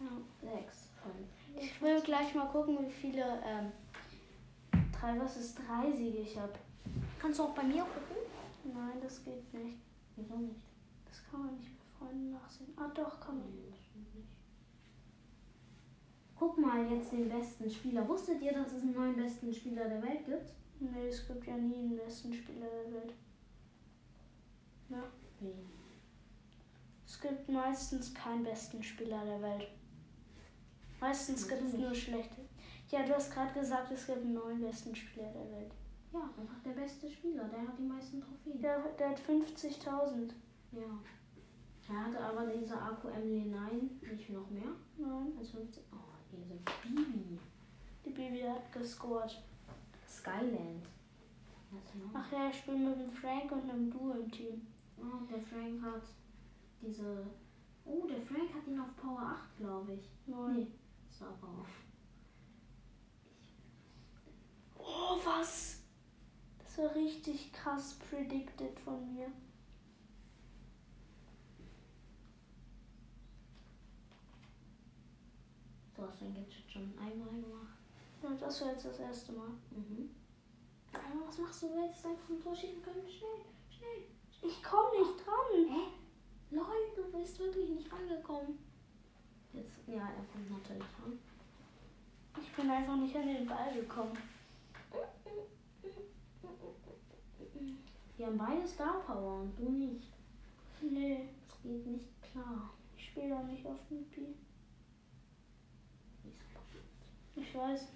Ja. 0.00 0.50
Sechs, 0.50 0.88
fünf. 1.02 1.62
Ich 1.62 1.80
will 1.82 2.00
gleich 2.02 2.34
mal 2.34 2.46
gucken, 2.48 2.78
wie 2.86 2.90
viele. 2.90 3.40
Ähm, 3.44 3.72
drei, 5.04 5.20
was 5.20 5.36
ist 5.36 5.58
drei 5.58 5.92
Siege 5.92 6.18
ich 6.18 6.38
habe. 6.38 6.52
Kannst 7.18 7.38
du 7.38 7.44
auch 7.44 7.54
bei 7.54 7.62
mir 7.62 7.82
gucken? 7.82 8.16
Nein, 8.64 9.00
das 9.02 9.22
geht 9.24 9.52
nicht. 9.52 9.78
Wieso 10.16 10.36
nicht? 10.36 10.62
Das 11.06 11.22
kann 11.30 11.46
man 11.46 11.56
nicht 11.56 11.70
bei 11.76 11.84
Freunden 11.98 12.32
nachsehen. 12.32 12.72
Ah, 12.76 12.88
doch, 12.94 13.20
kann 13.20 13.38
man. 13.38 13.48
Nee. 13.54 14.24
Guck 16.36 16.58
mal 16.58 16.90
jetzt 16.90 17.12
den 17.12 17.28
besten 17.28 17.70
Spieler. 17.70 18.08
Wusstet 18.08 18.40
ihr, 18.42 18.52
dass 18.52 18.72
es 18.72 18.82
einen 18.82 18.94
neuen 18.94 19.16
besten 19.16 19.52
Spieler 19.52 19.88
der 19.88 20.02
Welt 20.02 20.24
gibt? 20.24 20.52
Nee, 20.80 21.08
es 21.08 21.26
gibt 21.26 21.46
ja 21.46 21.56
nie 21.56 21.78
einen 21.78 21.96
besten 21.96 22.32
Spieler 22.32 22.66
der 22.66 22.92
Welt. 22.92 23.14
Wie? 25.40 25.52
Es 27.06 27.20
gibt 27.20 27.48
meistens 27.48 28.12
keinen 28.14 28.44
besten 28.44 28.82
Spieler 28.82 29.24
der 29.24 29.42
Welt. 29.42 29.68
Meistens 31.00 31.48
gibt 31.48 31.62
es 31.62 31.74
nur 31.74 31.94
schlechte. 31.94 32.42
Ja, 32.94 33.02
du 33.02 33.12
hast 33.12 33.32
gerade 33.32 33.52
gesagt, 33.58 33.90
es 33.90 34.06
gibt 34.06 34.18
einen 34.18 34.34
neuen 34.34 34.60
besten 34.60 34.94
Spieler 34.94 35.26
der 35.32 35.50
Welt. 35.50 35.72
Ja, 36.12 36.30
einfach 36.38 36.62
der 36.64 36.80
beste 36.80 37.10
Spieler. 37.10 37.42
Der 37.48 37.62
hat 37.62 37.76
die 37.76 37.82
meisten 37.82 38.20
Trophäen. 38.20 38.62
Der, 38.62 38.78
der 38.96 39.10
hat 39.10 39.18
50.000. 39.18 40.30
Ja. 40.70 40.80
Er 41.88 42.04
hatte 42.06 42.20
aber 42.20 42.46
diese 42.46 42.80
AQM 42.80 43.50
9 43.50 44.00
nicht 44.00 44.30
noch 44.30 44.48
mehr 44.48 44.70
Nein, 44.96 45.32
als 45.36 45.50
50. 45.50 45.82
Oh, 45.90 45.96
diese 46.30 46.54
Bibi. 46.54 47.36
die 48.04 48.10
Baby 48.10 48.42
hat 48.42 48.70
gescored. 48.72 49.42
Skyland. 50.08 50.86
Ach 52.12 52.30
ja, 52.30 52.48
ich 52.48 52.58
spiele 52.58 52.78
mit 52.78 53.00
dem 53.00 53.10
Frank 53.10 53.50
und 53.50 53.68
einem 53.68 53.90
Du 53.90 54.12
im 54.12 54.30
Team. 54.30 54.64
Oh, 54.98 55.24
der 55.28 55.40
Frank 55.40 55.82
hat 55.82 56.02
diese. 56.80 57.26
Oh, 57.84 58.06
der 58.06 58.22
Frank 58.22 58.54
hat 58.54 58.68
ihn 58.68 58.78
auf 58.78 58.94
Power 58.96 59.20
8, 59.20 59.56
glaube 59.56 59.94
ich. 59.94 60.08
Neun. 60.28 60.54
Nee, 60.54 60.68
Star 61.10 61.32
Power. 61.40 61.66
Oh, 64.86 65.18
was? 65.24 65.80
Das 66.58 66.78
war 66.78 66.94
richtig 66.94 67.52
krass 67.52 67.94
predicted 67.94 68.78
von 68.80 69.14
mir. 69.14 69.30
Du 75.94 76.02
hast 76.02 76.20
dein 76.20 76.34
Gadget 76.34 76.70
schon 76.70 76.92
einmal 76.98 77.28
gemacht. 77.28 77.78
Ja, 78.22 78.30
das 78.38 78.60
war 78.60 78.72
jetzt 78.72 78.84
das 78.84 78.98
erste 78.98 79.32
Mal. 79.32 79.48
Mhm. 79.70 80.10
Aber 80.92 81.26
was 81.26 81.38
machst 81.38 81.62
du? 81.62 81.68
Du 81.68 81.82
hättest 81.82 82.06
einfach 82.06 82.28
ein 82.28 82.42
Tor 82.42 82.54
schießen 82.54 82.82
können. 82.82 83.08
Schnell, 83.08 83.44
schnell. 83.70 84.04
Ich 84.42 84.62
komme 84.62 84.98
nicht 84.98 85.24
dran. 85.24 85.68
Hä? 85.68 85.90
Lol, 86.50 86.66
du 86.96 87.18
bist 87.18 87.38
wirklich 87.38 87.70
nicht 87.70 87.92
angekommen. 87.92 88.58
Jetzt, 89.52 89.78
ja, 89.86 90.08
er 90.08 90.24
kommt 90.32 90.50
natürlich 90.50 90.82
an. 91.04 91.18
Ich 92.40 92.52
bin 92.52 92.70
einfach 92.70 92.96
nicht 92.96 93.14
an 93.16 93.26
den 93.26 93.46
Ball 93.46 93.72
gekommen. 93.72 94.18
Wir 98.16 98.26
haben 98.26 98.38
beide 98.38 98.66
Star 98.66 99.00
Power 99.06 99.40
und 99.42 99.58
du 99.58 99.70
nicht. 99.70 100.12
Nee, 100.80 101.28
Das 101.48 101.60
geht 101.62 101.86
nicht 101.86 102.22
klar. 102.22 102.70
ich 102.96 103.06
spiele 103.08 103.36
auch 103.36 103.44
nicht 103.44 103.66
auf 103.66 103.78
dem 103.90 104.04
Pi. 104.10 104.34
Wieso? 106.22 106.36
Ich 107.36 107.54
weiß. 107.54 107.88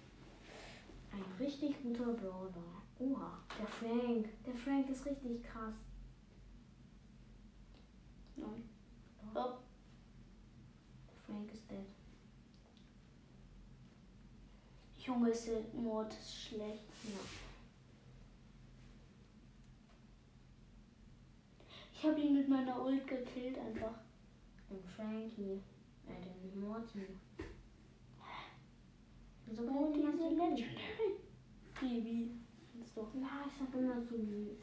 Ein 1.12 1.24
richtig 1.44 1.80
guter 1.82 2.12
Brawler. 2.14 2.82
Oha, 2.98 3.38
der 3.58 3.66
Frank. 3.66 4.28
Der 4.44 4.54
Frank 4.54 4.88
ist 4.90 5.06
richtig 5.06 5.42
krass. 5.44 5.74
Nein. 8.36 8.68
Doch. 9.34 9.44
Hopp. 9.44 9.62
Der 11.08 11.20
Frank 11.26 11.52
ist 11.52 11.70
dead. 11.70 11.86
Junge, 15.08 15.30
ist 15.30 15.48
der 15.48 15.60
Mortis 15.72 16.34
schlecht. 16.34 16.84
Ja. 17.04 17.18
Ich 21.94 22.04
habe 22.04 22.20
ihn 22.20 22.34
mit 22.34 22.48
meiner 22.48 22.84
Ult 22.84 23.06
gekillt 23.06 23.58
einfach. 23.58 23.94
Den 24.70 24.84
Frankie. 24.84 25.62
Äh, 26.06 26.50
den 26.52 26.60
Morty. 26.60 27.06
Braucht 29.46 29.94
diese 29.94 30.00
jemand 30.00 30.20
den 30.20 30.36
Legendary. 30.36 31.16
Bibi. 31.80 32.30
Ist 32.80 32.96
doch. 32.96 33.14
Ja, 33.14 33.46
ich 33.46 33.52
sag 33.58 33.74
immer 33.74 34.00
zu, 34.02 34.56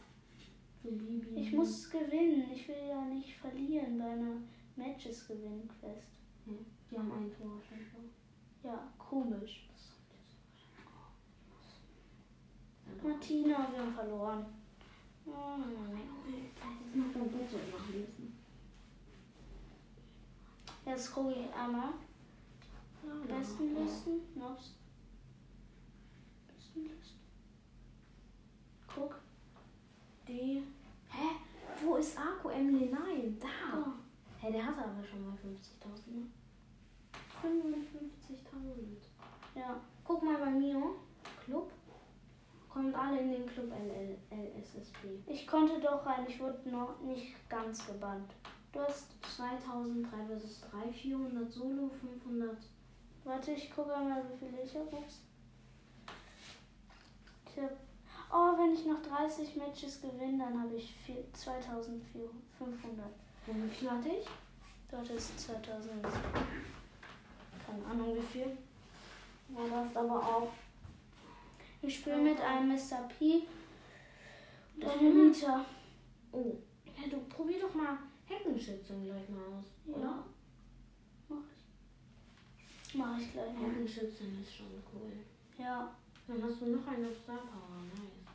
zu 0.82 0.92
Bibi. 0.96 1.42
Ich 1.42 1.52
muss 1.52 1.90
gewinnen. 1.90 2.52
Ich 2.54 2.68
will 2.68 2.88
ja 2.88 3.04
nicht 3.06 3.36
verlieren 3.36 3.98
bei 3.98 4.12
einer 4.12 4.42
Matches 4.76 5.28
gewinnen 5.28 5.68
Quest. 5.80 6.20
Ja, 6.46 6.54
die 6.92 6.98
haben 6.98 7.12
ein 7.12 7.32
Tor 7.32 7.60
schon. 7.68 8.12
Ja, 8.64 8.94
komisch. 8.98 9.68
Das 9.72 9.88
sagt 9.90 10.14
jetzt 10.14 10.38
wahrscheinlich 10.40 10.88
auch. 10.88 11.12
Martina, 13.04 13.68
wir 13.72 13.80
haben 13.80 13.94
verloren. 13.94 14.46
Hm. 15.26 15.32
Das 16.56 16.96
macht 16.96 17.16
ein 17.16 17.32
Gadget 17.32 17.72
nachlesen. 17.72 18.38
Jetzt 20.86 21.14
gucke 21.14 21.34
ich 21.34 21.54
einmal. 21.54 21.94
Besten 23.28 23.76
Listen. 23.76 24.22
Nobs. 24.36 24.74
Besten 26.48 26.84
Listen. 26.84 27.20
Guck. 28.94 29.20
Die. 30.28 30.64
Hä? 31.10 31.28
Wo 31.84 31.96
ist 31.96 32.18
Akku 32.18 32.50
Emily? 32.50 32.90
Nein, 32.92 33.38
da. 33.40 33.48
Oh. 33.78 33.94
Hä, 34.40 34.52
der 34.52 34.66
hatte 34.66 34.84
aber 34.84 35.04
schon 35.04 35.26
mal 35.26 35.34
50.000, 35.36 36.12
ne? 36.12 36.28
55.000. 37.44 39.60
Ja. 39.60 39.80
Guck 40.04 40.24
mal 40.24 40.38
bei 40.38 40.52
mir. 40.52 40.82
Club. 41.44 41.72
Kommt 42.76 42.94
alle 42.94 43.22
in 43.22 43.32
den 43.32 43.46
Club 43.48 43.72
LSSB. 43.72 45.08
Ich 45.28 45.48
konnte 45.48 45.80
doch 45.80 46.06
rein. 46.06 46.26
Ich 46.28 46.38
wurde 46.42 46.70
noch 46.70 47.00
nicht 47.00 47.50
ganz 47.50 47.88
gebannt. 47.88 48.34
Du 48.74 48.82
hast. 48.82 49.08
2000, 49.38 50.06
3 50.12 50.38
vs 50.38 50.62
3, 50.70 50.92
400 50.92 51.50
Solo, 51.50 51.90
500. 52.02 52.58
Warte, 53.24 53.52
ich 53.54 53.74
gucke 53.74 53.96
einmal, 53.96 54.22
wie 54.30 54.46
viele 54.46 54.62
ich 54.62 54.76
habe. 54.76 54.90
Ich 57.48 57.64
hab, 57.64 57.72
oh, 58.30 58.58
wenn 58.58 58.74
ich 58.74 58.86
noch 58.86 59.02
30 59.02 59.56
Matches 59.56 60.02
gewinne, 60.02 60.38
dann 60.44 60.62
habe 60.62 60.76
ich 60.76 60.94
vier- 61.06 61.32
2500. 61.32 63.06
Und 63.48 63.64
wie 63.64 63.70
viel 63.74 63.90
hatte 63.90 64.10
ich? 64.10 64.28
Dort 64.92 65.10
ist 65.12 65.40
2000. 65.40 66.04
Keine 66.04 67.86
Ahnung 67.90 68.16
wie 68.18 68.22
viel. 68.22 68.58
Ja, 69.48 69.62
das 69.72 69.96
aber 69.96 70.20
auch. 70.20 70.52
Ich 71.86 71.96
spiele 72.00 72.18
mit 72.18 72.40
einem 72.42 72.70
Mr. 72.70 73.08
P 73.08 73.44
und 74.76 74.84
Das 74.84 74.94
einem 74.98 75.18
Nummer- 75.18 75.30
Nita. 75.32 75.66
Oh. 76.32 76.56
Ja, 76.86 77.08
du 77.10 77.18
probier 77.30 77.60
doch 77.62 77.74
mal 77.76 77.98
Heckenschützen 78.28 79.04
gleich 79.06 79.30
mal 79.30 79.46
aus. 79.46 79.66
Ja. 79.86 79.94
Oder? 79.96 80.24
Mach 81.30 81.38
ich. 81.56 82.96
Mach 82.96 83.20
ich 83.20 83.32
gleich. 83.32 83.50
Heckenschützen 83.56 84.42
ist 84.42 84.56
schon 84.56 84.66
cool. 84.94 85.12
Ja, 85.58 85.94
Dann 86.28 86.42
hast 86.44 86.60
du 86.62 86.66
noch 86.68 86.88
eine 86.88 87.14
Star 87.14 87.38
Power. 87.38 87.84
Nice. 87.94 88.26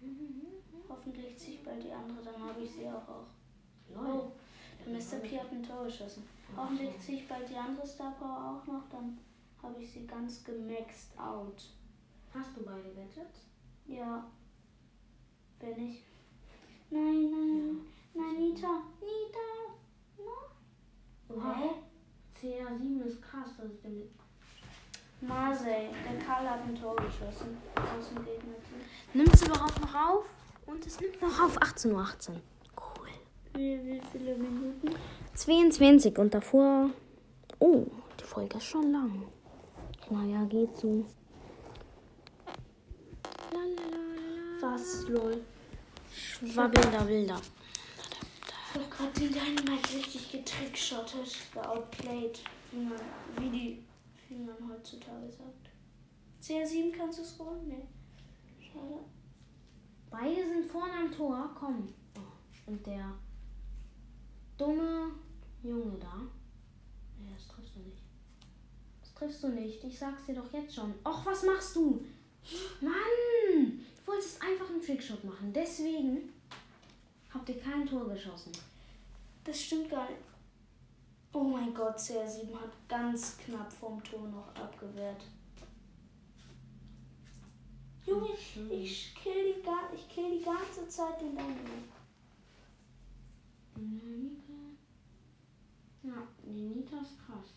hoffentlich 0.88 1.36
ziehe 1.36 1.56
ich 1.58 1.64
bald 1.64 1.82
die 1.82 1.90
andere, 1.92 2.22
dann 2.24 2.40
habe 2.48 2.62
ich 2.62 2.70
sie 2.70 2.86
auch. 2.86 3.08
auch. 3.08 3.26
Oh, 3.96 4.30
der 4.86 4.92
Mr. 4.94 5.16
P 5.26 5.38
hat 5.40 5.50
ein 5.50 5.62
Tor 5.62 5.84
geschossen. 5.84 6.22
Hoffentlich 6.56 6.98
ziehe 7.00 7.18
ich 7.18 7.28
bald 7.28 7.48
die 7.48 7.56
andere 7.56 7.86
Star 7.86 8.12
Power 8.12 8.62
auch 8.62 8.66
noch, 8.72 8.88
dann 8.90 9.18
habe 9.62 9.82
ich 9.82 9.90
sie 9.90 10.06
ganz 10.06 10.44
gemaxed 10.44 11.18
out. 11.18 11.64
Hast 12.38 12.56
du 12.56 12.62
beide 12.62 12.88
Gadgets? 12.94 13.48
Ja. 13.86 14.30
Wenn 15.58 15.88
ich. 15.88 16.04
Nein, 16.90 17.30
nein, 17.32 17.80
nein, 18.14 18.36
Nita, 18.38 18.82
Nita. 19.00 19.48
Oha. 21.28 21.54
Hä? 21.56 21.70
CR7 22.40 23.02
ist 23.06 23.20
krass, 23.20 23.50
das 23.56 23.72
ist 23.72 23.82
der 23.82 23.90
mit. 23.90 24.10
Marseille, 25.20 25.90
der 26.04 26.24
Karl 26.24 26.48
hat 26.48 26.60
ein 26.60 26.76
Tor 26.76 26.94
geschossen 26.94 27.58
aus 27.74 28.08
dem 28.10 28.24
Gegnerteam. 28.24 28.80
Nimmt 29.14 29.34
es 29.34 29.42
überhaupt 29.42 29.80
noch 29.80 29.94
auf? 29.94 30.24
Und 30.66 30.86
es 30.86 31.00
nimmt 31.00 31.20
noch 31.20 31.40
auf 31.40 31.60
18.18 31.60 31.92
Uhr. 31.92 32.06
Cool. 32.76 33.08
Wie, 33.54 33.84
wie 33.84 34.00
viele 34.12 34.36
Minuten? 34.36 34.94
22 35.34 36.16
und 36.16 36.32
davor. 36.32 36.90
Oh, 37.58 37.86
die 38.20 38.24
Folge 38.24 38.58
ist 38.58 38.66
schon 38.66 38.92
lang. 38.92 39.24
Naja, 40.08 40.44
geht 40.44 40.76
so. 40.76 41.04
Was, 44.60 45.08
lol. 45.08 45.42
Schwabbelnder 46.12 47.06
Wilder. 47.08 47.40
Ich 48.74 48.80
hab 48.80 48.90
gerade 48.90 49.20
den 49.20 49.32
Dynamite 49.32 49.94
richtig 49.96 50.32
getrickshottet, 50.32 51.36
geoutplayed, 51.52 52.40
wie 52.72 52.84
man, 52.84 53.00
wie, 53.38 53.50
die, 53.50 53.84
wie 54.28 54.38
man 54.38 54.56
heutzutage 54.70 55.30
sagt. 55.30 55.70
CR7 56.42 56.92
kannst 56.96 57.18
du 57.18 57.24
scoren? 57.24 57.66
Nee. 57.66 57.86
Schade. 58.60 59.00
Beide 60.10 60.46
sind 60.46 60.70
vorne 60.70 60.92
am 60.92 61.12
Tor. 61.12 61.50
Komm. 61.58 61.88
Oh, 62.16 62.70
Und 62.70 62.86
der 62.86 63.12
dumme 64.56 65.12
Junge 65.62 65.98
da. 65.98 66.22
Nee, 67.18 67.32
das 67.34 67.48
triffst 67.48 67.76
du 67.76 67.80
nicht. 67.80 68.02
Das 69.00 69.14
triffst 69.14 69.42
du 69.42 69.48
nicht. 69.48 69.82
Ich 69.84 69.98
sag's 69.98 70.24
dir 70.26 70.34
doch 70.34 70.52
jetzt 70.52 70.74
schon. 70.74 70.94
Och, 71.04 71.24
was 71.26 71.42
machst 71.44 71.76
du? 71.76 72.04
Mann! 72.80 72.92
Wolltest 74.18 74.42
einfach 74.42 74.68
einen 74.68 74.82
Trickshot 74.82 75.22
machen. 75.22 75.52
Deswegen 75.52 76.32
habt 77.32 77.48
ihr 77.48 77.60
kein 77.60 77.86
Tor 77.86 78.08
geschossen. 78.08 78.50
Das 79.44 79.60
stimmt 79.62 79.88
gar 79.90 80.08
nicht. 80.10 80.20
Oh 81.32 81.44
mein 81.44 81.72
Gott, 81.72 81.96
CR7 81.96 82.52
hat 82.52 82.72
ganz 82.88 83.38
knapp 83.38 83.72
vom 83.72 84.02
Tor 84.02 84.26
noch 84.26 84.48
abgewehrt. 84.56 85.22
Junge, 88.04 88.30
ich 88.72 89.14
kill 89.14 89.54
die, 89.54 89.62
ga- 89.62 89.88
ich 89.94 90.08
kill 90.08 90.36
die 90.38 90.44
ganze 90.44 90.88
Zeit 90.88 91.20
den 91.20 91.36
Dynamite. 91.36 91.92
Nita. 93.76 94.52
Ja, 96.02 96.26
die 96.42 96.50
Nita 96.50 97.00
ist 97.02 97.18
krass. 97.24 97.54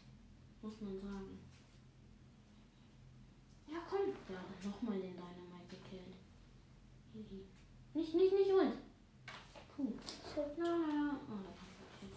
Muss 0.61 0.79
man 0.81 0.99
sagen. 0.99 1.39
Ja, 3.67 3.77
komm. 3.89 4.13
Hat 4.35 4.63
nochmal 4.65 4.99
den. 4.99 5.20
Nicht, 7.93 8.13
nicht, 8.13 8.31
nicht 8.33 8.51
Ult. 8.51 8.73
Puh. 9.75 9.87
Hab 10.35 10.57
Ja, 10.57 10.63
ja. 10.65 11.19
Oh, 11.27 11.39
da 11.43 11.51
kann 11.57 12.09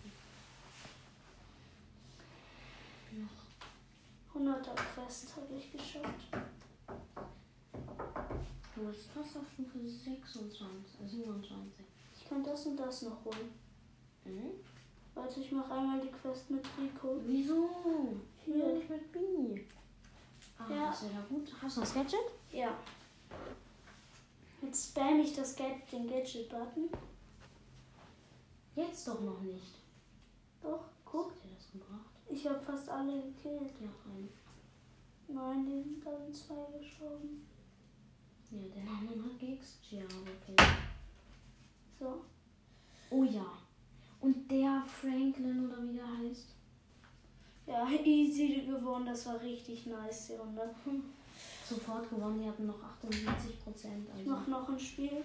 ich. 3.13 3.19
Noch. 3.19 4.55
100er 4.55 4.75
Quest 4.75 5.37
habe 5.37 5.55
ich 5.57 5.73
geschafft. 5.73 6.29
Du 8.75 8.81
bist 8.87 9.11
fast 9.11 9.37
auf 9.37 9.45
Stufe 9.53 9.79
26, 9.79 11.01
äh, 11.01 11.07
27. 11.09 11.85
Ich 12.21 12.29
kann 12.29 12.43
das 12.45 12.67
und 12.67 12.77
das 12.77 13.03
noch 13.03 13.25
holen. 13.25 13.53
Mhm. 14.25 14.51
Warte, 15.15 15.41
ich 15.41 15.53
mache 15.53 15.73
einmal 15.73 16.01
die 16.01 16.11
Quest 16.11 16.51
mit 16.51 16.65
Rico. 16.79 17.21
Wieso? 17.25 17.69
Hier 18.45 18.67
nicht 18.75 18.91
mit 18.91 19.13
Bini. 19.13 19.65
Ah, 20.59 20.67
Ja. 20.71 20.91
ist 20.91 21.03
ja 21.03 21.21
gut. 21.29 21.49
Hast 21.63 21.77
du 21.77 21.81
das 21.83 21.95
Gadget? 21.95 22.19
Ja. 22.53 22.77
Jetzt 24.65 24.91
spam 24.91 25.21
ich 25.21 25.35
das 25.35 25.55
Gad 25.57 25.93
den 25.93 26.09
Gadget-Button. 26.09 26.89
Jetzt 28.77 29.07
doch 29.07 29.21
noch 29.21 29.41
nicht. 29.41 29.75
Doch, 30.63 30.85
Guck. 31.15 31.31
Hat 31.31 31.45
dir 31.45 31.55
das 31.55 31.71
gebracht? 31.71 32.11
Ich 32.29 32.45
habe 32.45 32.61
fast 32.61 32.89
alle 32.89 33.23
gekillt. 33.23 33.71
Ja, 33.81 33.89
rein. 34.05 34.29
Nein, 35.29 35.65
die 35.65 35.81
sind 35.81 36.05
dann 36.05 36.35
zwei 36.35 36.79
gestorben. 36.79 37.47
Ja, 38.51 38.59
der 38.75 38.83
Name 38.83 39.11
hat 39.11 39.39
GXG, 39.39 40.03
okay. 40.03 40.57
So. 42.01 42.25
Oh 43.11 43.23
ja. 43.23 43.47
Und 44.21 44.51
der 44.51 44.83
Franklin 44.89 45.71
oder 45.71 45.85
wie 45.85 45.97
der 45.97 46.19
heißt. 46.19 46.49
Ja, 47.69 47.89
easy 48.05 48.63
gewonnen. 48.67 49.07
Das 49.07 49.27
war 49.27 49.41
richtig 49.41 49.87
nice, 49.87 50.27
die 50.27 50.35
Runde. 50.35 50.75
Sofort 51.69 52.09
gewonnen, 52.11 52.43
die 52.43 52.49
hatten 52.49 52.67
noch 52.67 52.83
78 52.83 53.63
Prozent. 53.65 54.07
Ich 54.15 54.19
Also. 54.21 54.31
mach 54.31 54.47
noch 54.49 54.69
ein 54.69 54.79
Spiel. 54.79 55.25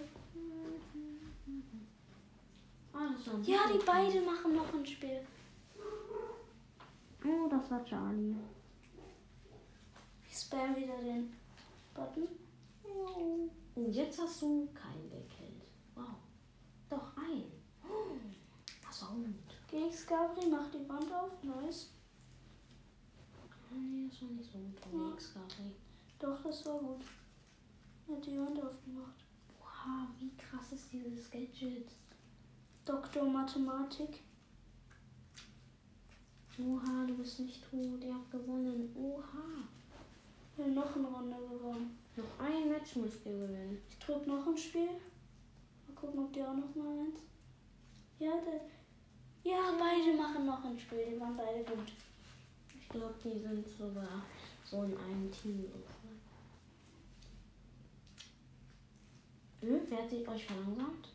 Ah, 2.92 3.08
das 3.16 3.26
war 3.26 3.34
ein 3.34 3.44
Ja, 3.44 3.58
die 3.68 3.72
bisschen- 3.74 3.86
beide 3.86 4.20
machen 4.22 4.54
noch 4.56 4.72
ein 4.74 4.86
Spiel. 4.86 5.20
Oh, 7.24 7.48
das 7.50 7.70
war 7.70 7.84
Charlie. 7.84 8.34
Ich 10.28 10.36
spam 10.38 10.74
wieder 10.76 10.96
den 10.98 11.32
Button. 11.94 12.26
Oh, 12.84 13.48
Und 13.74 13.92
jetzt 13.92 14.18
hast 14.20 14.42
du 14.42 14.68
keinen 14.74 15.10
gekillt. 15.10 15.62
Wow. 15.94 16.06
Doch 16.88 17.16
ein. 17.16 17.44
Oh, 17.84 18.16
das 18.86 19.02
war 19.02 19.10
gut. 19.10 19.26
Gegen 19.68 19.90
Gabri 20.08 20.46
macht 20.48 20.74
die 20.74 20.88
Wand 20.88 21.12
auf. 21.12 21.30
Nice. 21.42 21.90
Nee, 23.70 24.08
das 24.10 24.22
war 24.22 24.28
nicht 24.30 24.52
so 24.52 24.88
gut. 24.90 25.12
X, 25.14 25.34
Gabri. 25.34 25.70
Doch, 26.20 26.42
das 26.42 26.66
war 26.66 26.78
gut. 26.78 27.00
Er 28.06 28.14
hat 28.14 28.26
die 28.26 28.38
Wand 28.38 28.62
aufgemacht. 28.62 29.24
Wow, 29.58 30.06
wie 30.18 30.36
krass 30.36 30.72
ist 30.72 30.92
dieses 30.92 31.30
Gadget. 31.30 31.90
Doktor 32.84 33.24
Mathematik. 33.24 34.20
Oha, 36.58 37.06
du 37.06 37.14
bist 37.16 37.40
nicht 37.40 37.62
tot. 37.70 38.04
Ihr 38.04 38.14
habt 38.14 38.30
gewonnen. 38.30 38.94
Oha. 38.94 39.64
Wir 40.56 40.64
haben 40.66 40.74
noch 40.74 40.94
eine 40.94 41.06
Runde 41.06 41.36
gewonnen. 41.48 41.98
Noch 42.16 42.46
ein 42.46 42.68
Match 42.68 42.96
müsst 42.96 43.24
ihr 43.24 43.32
gewinnen. 43.32 43.80
Ich 43.88 43.98
drück 43.98 44.26
noch 44.26 44.46
ein 44.46 44.58
Spiel. 44.58 44.88
Mal 44.88 45.94
gucken, 45.94 46.20
ob 46.20 46.32
die 46.34 46.42
auch 46.42 46.54
noch 46.54 46.74
mal 46.74 46.98
eins. 46.98 47.20
Ja, 48.18 48.32
der. 48.44 48.60
Ja, 49.50 49.72
beide 49.78 50.14
machen 50.18 50.44
noch 50.44 50.62
ein 50.64 50.78
Spiel. 50.78 51.14
Die 51.14 51.20
waren 51.20 51.34
beide 51.34 51.64
gut. 51.64 51.92
Ich 52.78 52.88
glaube, 52.90 53.14
die 53.24 53.38
sind 53.38 53.66
sogar 53.66 54.22
so 54.64 54.82
in 54.82 54.94
einem 54.98 55.30
Team. 55.30 55.64
Hm, 59.60 59.80
wer 59.88 60.02
hat 60.02 60.10
sich 60.10 60.26
euch 60.26 60.46
verlangsamt? 60.46 61.08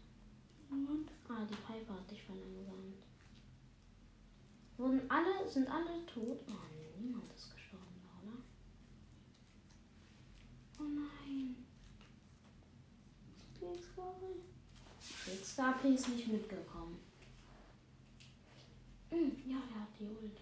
Niemand? 0.70 1.10
Ah, 1.28 1.46
die 1.50 1.56
Piper 1.56 1.94
hat 1.94 2.12
dich 2.12 2.22
verlangsamt. 2.24 3.04
Wurden 4.78 5.10
alle, 5.10 5.50
sind 5.50 5.70
alle 5.70 6.06
tot? 6.06 6.40
Oh, 6.50 6.54
nee, 6.76 7.06
niemand 7.06 7.32
ist 7.34 7.54
gestorben, 7.54 8.02
oder? 8.22 8.38
Oh 10.80 10.84
nein. 10.84 11.56
Jetzt 15.28 15.58
Gabi 15.58 15.96
ist 15.96 16.10
nicht 16.10 16.28
mitgekommen. 16.28 17.00
Hm, 19.10 19.32
ja, 19.48 19.58
er 19.74 19.82
hat 19.82 19.90
die 20.00 20.06
Ult. 20.06 20.40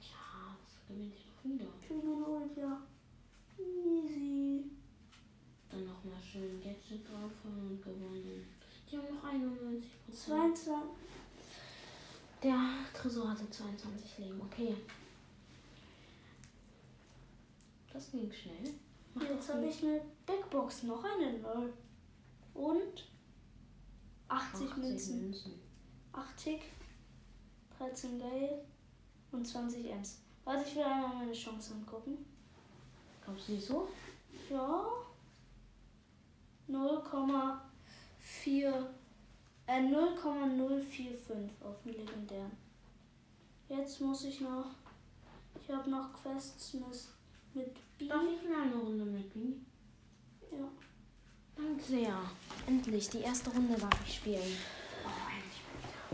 Ja, 0.00 0.56
das 0.64 0.88
gewinnt 0.88 1.14
ihr 1.14 1.20
doch 1.20 1.44
wieder. 1.44 1.70
Kriegen 1.86 2.02
wir 2.02 2.28
Ult, 2.28 2.56
ja. 2.56 2.82
Easy. 3.58 4.64
Dann 5.70 5.86
nochmal 5.86 6.22
schön 6.22 6.60
Gadget 7.44 7.52
drauf 7.52 7.52
und 7.70 7.82
gewonnen. 7.82 8.46
Die 8.90 8.96
haben 8.96 9.14
noch 9.14 9.24
91 9.24 9.90
22. 10.12 10.72
Der 12.42 12.58
Tresor 12.92 13.30
hatte 13.30 13.48
22 13.50 14.18
Leben, 14.18 14.40
okay. 14.40 14.76
Das 17.92 18.10
ging 18.10 18.30
schnell. 18.32 18.74
Mach 19.14 19.22
Jetzt 19.22 19.52
habe 19.52 19.66
ich 19.66 19.82
eine 19.82 20.00
Backbox. 20.26 20.82
Noch 20.82 21.04
eine 21.04 21.38
Null. 21.38 21.72
Und 22.54 23.08
80 24.28 24.76
Münzen. 24.76 25.22
Münzen. 25.22 25.60
80, 26.12 26.60
13 27.78 28.18
Gale 28.18 28.64
und 29.32 29.46
20 29.46 29.90
Ems. 29.90 30.20
Warte, 30.44 30.68
ich 30.68 30.76
will 30.76 30.82
einmal 30.82 31.16
meine 31.16 31.32
Chance 31.32 31.74
angucken. 31.74 32.24
Glaubst 33.24 33.48
du 33.48 33.52
nicht 33.52 33.66
so? 33.66 33.88
Ja. 34.50 34.86
0,4 36.68 38.86
äh, 39.66 39.80
0,045 39.80 41.50
auf 41.62 41.76
den 41.84 41.94
legendären. 41.94 42.52
Jetzt 43.68 44.00
muss 44.00 44.24
ich 44.24 44.40
noch. 44.40 44.66
Ich 45.60 45.70
habe 45.74 45.90
noch 45.90 46.12
Quests 46.12 46.74
mit, 46.74 46.84
mit 47.54 47.74
B. 47.98 48.08
Darf 48.08 48.22
ich 48.24 48.42
mal 48.48 48.62
eine 48.62 48.74
Runde 48.74 49.04
mit 49.04 49.32
B? 49.32 49.38
Ja. 50.50 50.68
Danke 51.56 51.82
sehr. 51.82 52.18
Endlich, 52.66 53.08
die 53.08 53.20
erste 53.20 53.50
Runde 53.50 53.78
darf 53.78 54.00
ich 54.06 54.16
spielen. 54.16 54.56
Oh, 55.04 55.08
endlich 55.32 55.62
mal 55.64 55.78
wieder. 55.80 56.04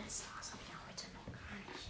Stolz, 0.00 0.24
das 0.38 0.50
habe 0.52 0.62
ich 0.62 0.70
ja 0.70 0.76
heute 0.88 1.06
noch 1.14 1.28
gar 1.32 1.56
nicht. 1.70 1.86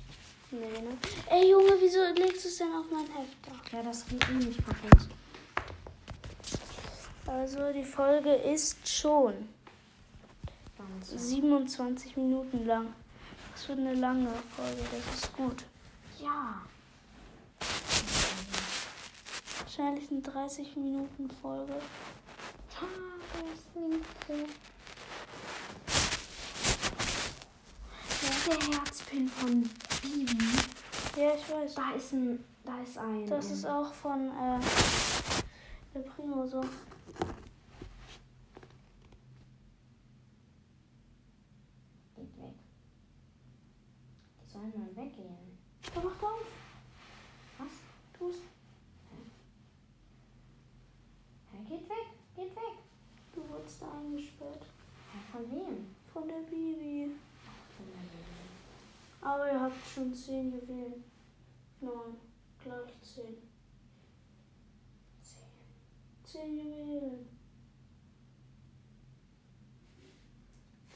Nee, 0.51 0.81
ne? 0.89 0.93
Ey 1.31 1.43
Junge, 1.51 1.75
wieso 1.81 2.01
legst 2.21 2.45
du 2.45 2.49
es 2.49 2.57
denn 2.59 2.73
auf 2.75 2.87
mein 2.91 3.07
Heft 3.07 3.39
da? 3.47 3.53
Ja, 3.77 3.83
das 3.83 3.99
geht 4.07 4.29
eh 4.29 4.33
nicht 4.33 4.65
kaputt. 4.67 5.09
Also 7.27 7.73
die 7.73 7.85
Folge 7.85 8.33
ist 8.35 8.87
schon 8.87 9.49
Wahnsinn. 10.77 11.19
27 11.19 12.17
Minuten 12.17 12.67
lang. 12.67 12.93
Das 13.53 13.69
wird 13.69 13.79
eine 13.81 13.95
lange 13.95 14.31
Folge, 14.55 14.83
das 14.93 15.15
ist 15.23 15.37
gut. 15.37 15.65
Ja. 16.21 16.63
Wahrscheinlich 19.61 20.11
eine 20.11 20.21
30 20.21 20.77
Minuten 20.77 21.31
Folge. 21.43 21.75
Das 22.69 23.59
klingt 23.73 24.05
so. 24.29 24.35
Der 28.47 28.79
Herzpin 28.79 29.29
von 29.29 29.63
Bibi. 30.03 30.39
Ja, 31.17 31.35
ich 31.35 31.51
weiß. 31.51 31.75
Da 31.75 31.93
ist 31.93 32.13
ein. 32.13 32.45
Da 32.65 32.81
ist 32.83 32.99
ein. 32.99 33.27
Das 33.27 33.51
ist 33.51 33.65
auch 33.67 33.93
von 33.93 34.29
äh, 34.29 34.61
der 35.95 36.01
Primo 36.01 36.47
so. 36.47 36.61
Geht 42.15 42.39
weg. 42.39 42.55
Die 44.43 44.53
sollen 44.53 44.73
mal 44.77 44.95
weggehen. 44.97 45.59
Ja, 45.95 46.01
mach 46.05 46.17
doch. 46.21 46.41
Was? 47.59 47.69
Tu's. 48.19 48.37
Hä, 51.53 51.59
geht 51.69 51.89
weg. 51.89 52.07
Geht 52.35 52.55
weg. 52.55 52.77
Du 53.35 53.49
wurdest 53.49 53.83
da 53.83 53.87
eingesperrt. 53.99 54.63
Hä, 55.13 55.19
von 55.33 55.51
wem? 55.51 55.87
Von 56.13 56.29
der 56.29 56.41
Bibi. 56.51 57.11
Von 57.77 57.87
der 57.87 58.03
Bibi. 58.03 58.27
Aber 59.23 59.51
10 60.17 60.51
Juwelen. 60.51 61.05
Neun. 61.81 62.17
Gleich 62.63 63.03
10. 63.03 63.37
10 66.25 66.59
Juwelen. 66.59 67.29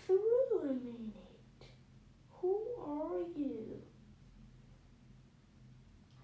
Through 0.06 0.60
a 0.62 0.72
minute. 0.72 1.14
Who 2.40 2.56
are 2.82 3.26
you? 3.36 3.82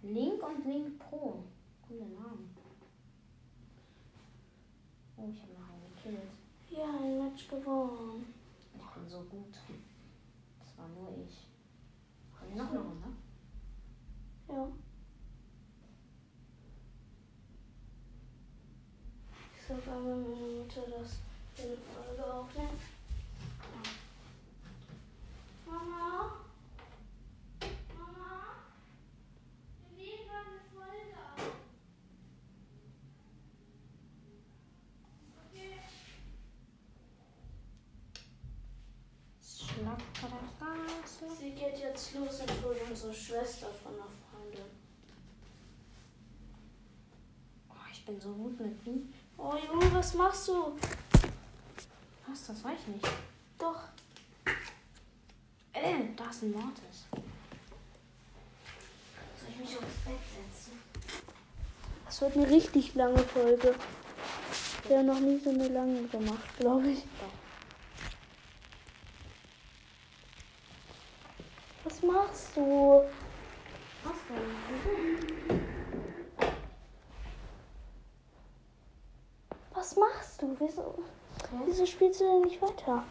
Link 0.02 0.42
und 0.42 0.64
Link 0.64 0.98
Pro. 0.98 1.44
Cooler 1.86 2.06
Name. 2.06 2.48
Oh, 5.18 5.28
ich 5.30 5.42
habe 5.42 5.52
noch 5.52 5.68
einen 5.70 5.94
gekillt. 5.94 6.30
Ja, 6.70 6.98
ein 6.98 7.18
Match 7.18 7.48
gewonnen. 7.48 8.34
Ich 8.74 8.94
bin 8.94 9.08
so 9.08 9.20
gut. 9.24 9.54
Das 10.58 10.78
war 10.78 10.88
nur 10.88 11.10
ich. 11.26 11.46
Haben 12.46 12.50
wir 12.50 12.62
noch 12.62 12.70
eine 12.70 12.80
Runde? 12.80 13.08
Ja. 14.48 14.68
Ich 19.54 19.66
sag 19.66 19.88
einmal 19.88 20.65
dass 20.82 21.16
wir 21.56 21.64
eine 21.64 21.76
Folge 21.76 22.32
aufnehmen. 22.32 22.78
Mama? 25.66 26.32
Mama? 27.96 28.56
Wir 29.88 30.04
nehmen 30.04 30.30
eine 30.30 30.60
Folge 30.70 31.16
auf. 31.16 31.52
Okay. 35.48 35.80
Schlappadadase. 39.40 41.36
Sie 41.38 41.50
geht 41.52 41.78
jetzt 41.78 42.14
los 42.14 42.40
und 42.40 42.64
holt 42.64 42.82
unsere 42.88 43.14
Schwester 43.14 43.68
von 43.82 43.94
der 43.94 44.04
Freundin. 44.30 44.70
Oh, 47.70 47.74
ich 47.90 48.04
bin 48.04 48.20
so 48.20 48.34
gut 48.34 48.60
mit 48.60 48.84
B. 48.84 48.90
Oh 49.38 49.54
Junge, 49.56 49.94
was 49.94 50.14
machst 50.14 50.48
du? 50.48 50.76
Was? 52.26 52.46
Das 52.46 52.64
weiß 52.64 52.78
ich 52.80 52.86
nicht. 52.94 53.06
Doch. 53.58 53.80
Äh, 55.72 56.14
da 56.16 56.30
ist 56.30 56.42
ein 56.42 56.52
Mortis. 56.52 57.04
Soll 57.10 57.22
ich 59.50 59.56
mich 59.58 59.76
aufs 59.76 59.96
Bett 60.04 60.18
setzen? 60.34 60.72
Das 62.06 62.20
wird 62.20 62.36
eine 62.36 62.50
richtig 62.50 62.94
lange 62.94 63.18
Folge. 63.18 63.74
Wir 64.88 64.98
haben 64.98 65.06
noch 65.06 65.20
nie 65.20 65.38
so 65.38 65.50
eine 65.50 65.68
lange 65.68 66.08
gemacht, 66.08 66.58
glaube 66.58 66.88
ich. 66.88 67.04
Was 71.84 72.02
machst 72.02 72.56
du? 72.56 73.02
spielst 81.96 82.20
du 82.20 82.24
denn 82.24 82.42
nicht 82.42 82.60
weiter? 82.60 83.04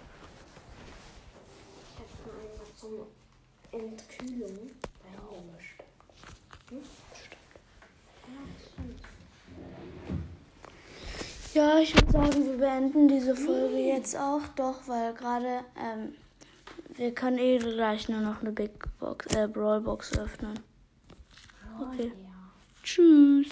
Ich 1.89 1.99
hab 1.99 2.27
mal 2.27 2.39
einen 2.39 2.75
zum 2.75 2.91
Entkühlung 3.71 4.69
reingemischt. 5.03 5.83
Hm? 6.69 6.81
Ja, 11.53 11.79
ich 11.79 11.95
würde 11.95 12.11
sagen, 12.11 12.45
wir 12.45 12.57
beenden 12.57 13.07
diese 13.07 13.35
Folge 13.35 13.77
jetzt 13.77 14.15
auch 14.15 14.45
doch, 14.55 14.87
weil 14.87 15.13
gerade 15.13 15.61
ähm, 15.79 16.13
wir 16.95 17.13
können 17.15 17.39
eh 17.39 17.57
gleich 17.57 18.07
nur 18.09 18.19
noch 18.19 18.41
eine 18.41 18.51
Big 18.51 18.71
Box, 18.99 19.25
äh, 19.35 19.47
Brawl 19.47 19.81
Box 19.81 20.17
öffnen. 20.17 20.59
Oh 21.79 21.85
okay. 21.85 22.11
Tschüss. 22.83 23.47